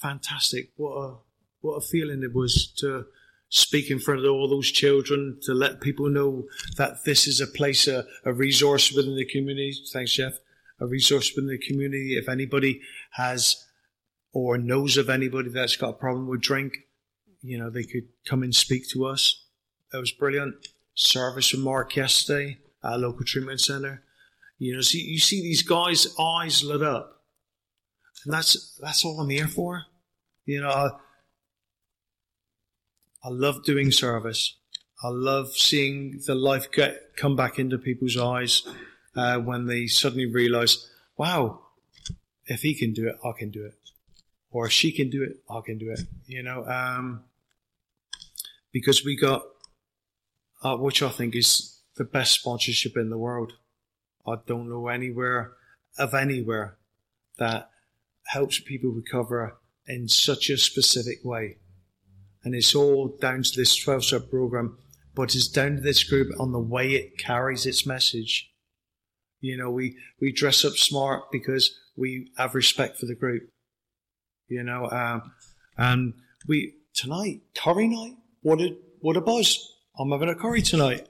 Fantastic! 0.00 0.70
What 0.76 0.92
a 0.92 1.16
what 1.60 1.74
a 1.74 1.80
feeling 1.80 2.22
it 2.22 2.32
was 2.32 2.72
to 2.78 3.06
speak 3.54 3.90
in 3.90 3.98
front 3.98 4.24
of 4.24 4.32
all 4.32 4.48
those 4.48 4.70
children, 4.70 5.38
to 5.42 5.52
let 5.52 5.82
people 5.82 6.08
know 6.08 6.44
that 6.78 7.04
this 7.04 7.26
is 7.26 7.38
a 7.38 7.46
place, 7.46 7.86
a, 7.86 8.02
a 8.24 8.32
resource 8.32 8.90
within 8.90 9.14
the 9.14 9.26
community. 9.26 9.74
Thanks, 9.92 10.14
Jeff. 10.14 10.32
A 10.80 10.86
resource 10.86 11.30
within 11.36 11.50
the 11.50 11.58
community. 11.58 12.16
If 12.16 12.30
anybody 12.30 12.80
has 13.10 13.62
or 14.32 14.56
knows 14.56 14.96
of 14.96 15.10
anybody 15.10 15.50
that's 15.50 15.76
got 15.76 15.90
a 15.90 15.92
problem 15.92 16.28
with 16.28 16.40
drink, 16.40 16.72
you 17.42 17.58
know, 17.58 17.68
they 17.68 17.84
could 17.84 18.08
come 18.24 18.42
and 18.42 18.54
speak 18.54 18.88
to 18.88 19.04
us. 19.04 19.44
That 19.92 19.98
was 19.98 20.12
brilliant. 20.12 20.54
Service 20.94 21.52
with 21.52 21.60
Mark 21.60 21.94
yesterday 21.94 22.56
at 22.82 22.94
a 22.94 22.96
local 22.96 23.26
treatment 23.26 23.60
centre. 23.60 24.02
You 24.58 24.76
know, 24.76 24.80
see, 24.80 25.02
you 25.02 25.18
see 25.18 25.42
these 25.42 25.62
guys' 25.62 26.06
eyes 26.18 26.64
lit 26.64 26.82
up. 26.82 27.20
And 28.24 28.32
that's, 28.32 28.78
that's 28.80 29.04
all 29.04 29.20
I'm 29.20 29.28
here 29.28 29.46
for. 29.46 29.84
You 30.46 30.62
know, 30.62 30.98
I 33.24 33.28
love 33.28 33.62
doing 33.64 33.92
service. 33.92 34.56
I 35.02 35.08
love 35.08 35.52
seeing 35.56 36.20
the 36.26 36.34
life 36.34 36.70
get 36.72 37.16
come 37.16 37.36
back 37.36 37.58
into 37.58 37.78
people's 37.78 38.16
eyes 38.16 38.62
uh, 39.16 39.38
when 39.38 39.66
they 39.66 39.86
suddenly 39.86 40.26
realise, 40.26 40.88
wow, 41.16 41.60
if 42.46 42.62
he 42.62 42.74
can 42.74 42.92
do 42.92 43.08
it, 43.08 43.16
I 43.24 43.32
can 43.38 43.50
do 43.50 43.64
it, 43.64 43.74
or 44.50 44.66
if 44.66 44.72
she 44.72 44.92
can 44.92 45.10
do 45.10 45.22
it, 45.22 45.38
I 45.48 45.60
can 45.64 45.78
do 45.78 45.90
it. 45.90 46.00
You 46.26 46.42
know, 46.42 46.64
um, 46.66 47.24
because 48.72 49.04
we 49.04 49.16
got, 49.16 49.44
uh, 50.62 50.76
which 50.76 51.02
I 51.02 51.08
think 51.08 51.36
is 51.36 51.80
the 51.96 52.04
best 52.04 52.32
sponsorship 52.32 52.96
in 52.96 53.10
the 53.10 53.18
world. 53.18 53.52
I 54.26 54.36
don't 54.46 54.68
know 54.68 54.88
anywhere 54.88 55.52
of 55.98 56.14
anywhere 56.14 56.76
that 57.38 57.70
helps 58.26 58.60
people 58.60 58.90
recover 58.90 59.58
in 59.86 60.08
such 60.08 60.48
a 60.48 60.56
specific 60.56 61.24
way 61.24 61.58
and 62.44 62.54
it's 62.54 62.74
all 62.74 63.16
down 63.20 63.42
to 63.42 63.56
this 63.56 63.76
12 63.76 64.04
step 64.04 64.30
program, 64.30 64.78
but 65.14 65.34
it's 65.34 65.48
down 65.48 65.76
to 65.76 65.80
this 65.80 66.02
group 66.02 66.28
on 66.40 66.52
the 66.52 66.58
way 66.58 66.92
it 66.92 67.18
carries 67.18 67.66
its 67.66 67.86
message. 67.86 68.50
You 69.40 69.56
know, 69.56 69.70
we, 69.70 69.96
we 70.20 70.32
dress 70.32 70.64
up 70.64 70.74
smart 70.74 71.30
because 71.30 71.78
we 71.96 72.30
have 72.36 72.54
respect 72.54 72.98
for 72.98 73.06
the 73.06 73.14
group. 73.14 73.44
You 74.48 74.62
know, 74.62 74.88
um, 74.90 75.32
and 75.76 76.14
we, 76.48 76.74
tonight, 76.94 77.42
curry 77.56 77.88
night, 77.88 78.16
what 78.42 78.60
a, 78.60 78.76
what 79.00 79.16
a 79.16 79.20
buzz. 79.20 79.58
I'm 79.98 80.10
having 80.10 80.28
a 80.28 80.34
curry 80.34 80.62
tonight. 80.62 81.08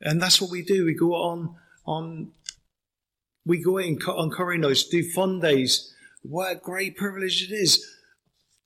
And 0.00 0.22
that's 0.22 0.40
what 0.40 0.50
we 0.50 0.62
do. 0.62 0.84
We 0.84 0.94
go 0.94 1.14
on, 1.14 1.56
on, 1.84 2.32
we 3.44 3.62
go 3.62 3.78
in 3.78 3.98
on 4.02 4.30
curry 4.30 4.58
nights, 4.58 4.84
do 4.84 5.08
fun 5.10 5.40
days. 5.40 5.92
What 6.22 6.52
a 6.52 6.56
great 6.56 6.96
privilege 6.96 7.42
it 7.42 7.52
is 7.52 7.84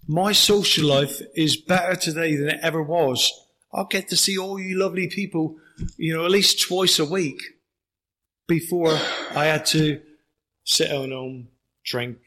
my 0.06 0.32
social 0.32 0.88
life 0.88 1.20
is 1.34 1.56
better 1.56 1.94
today 1.96 2.36
than 2.36 2.48
it 2.48 2.60
ever 2.62 2.82
was. 2.82 3.32
I'll 3.72 3.86
get 3.86 4.08
to 4.08 4.16
see 4.16 4.36
all 4.36 4.58
you 4.58 4.78
lovely 4.78 5.08
people, 5.08 5.56
you 5.96 6.14
know, 6.14 6.24
at 6.24 6.30
least 6.30 6.60
twice 6.60 6.98
a 6.98 7.04
week 7.04 7.40
before 8.46 8.98
I 9.34 9.46
had 9.46 9.64
to 9.66 10.00
sit 10.64 10.90
at 10.90 11.10
home, 11.10 11.48
drink, 11.84 12.18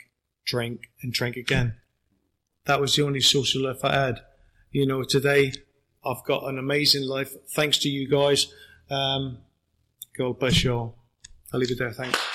drink, 0.45 0.89
and 1.01 1.13
drink 1.13 1.35
again. 1.35 1.75
that 2.65 2.81
was 2.81 2.95
the 2.95 3.03
only 3.03 3.21
social 3.21 3.63
life 3.63 3.83
I 3.83 3.93
had. 3.93 4.21
You 4.71 4.87
know, 4.87 5.03
today 5.03 5.53
I've 6.03 6.23
got 6.25 6.45
an 6.45 6.57
amazing 6.57 7.03
life 7.03 7.33
thanks 7.51 7.77
to 7.79 7.89
you 7.89 8.07
guys. 8.07 8.47
Um, 8.89 9.39
God 10.17 10.39
bless 10.39 10.63
you 10.63 10.73
all. 10.73 10.95
I'll 11.53 11.59
leave 11.59 11.71
it 11.71 11.79
there. 11.79 11.91
Thanks. 11.91 12.34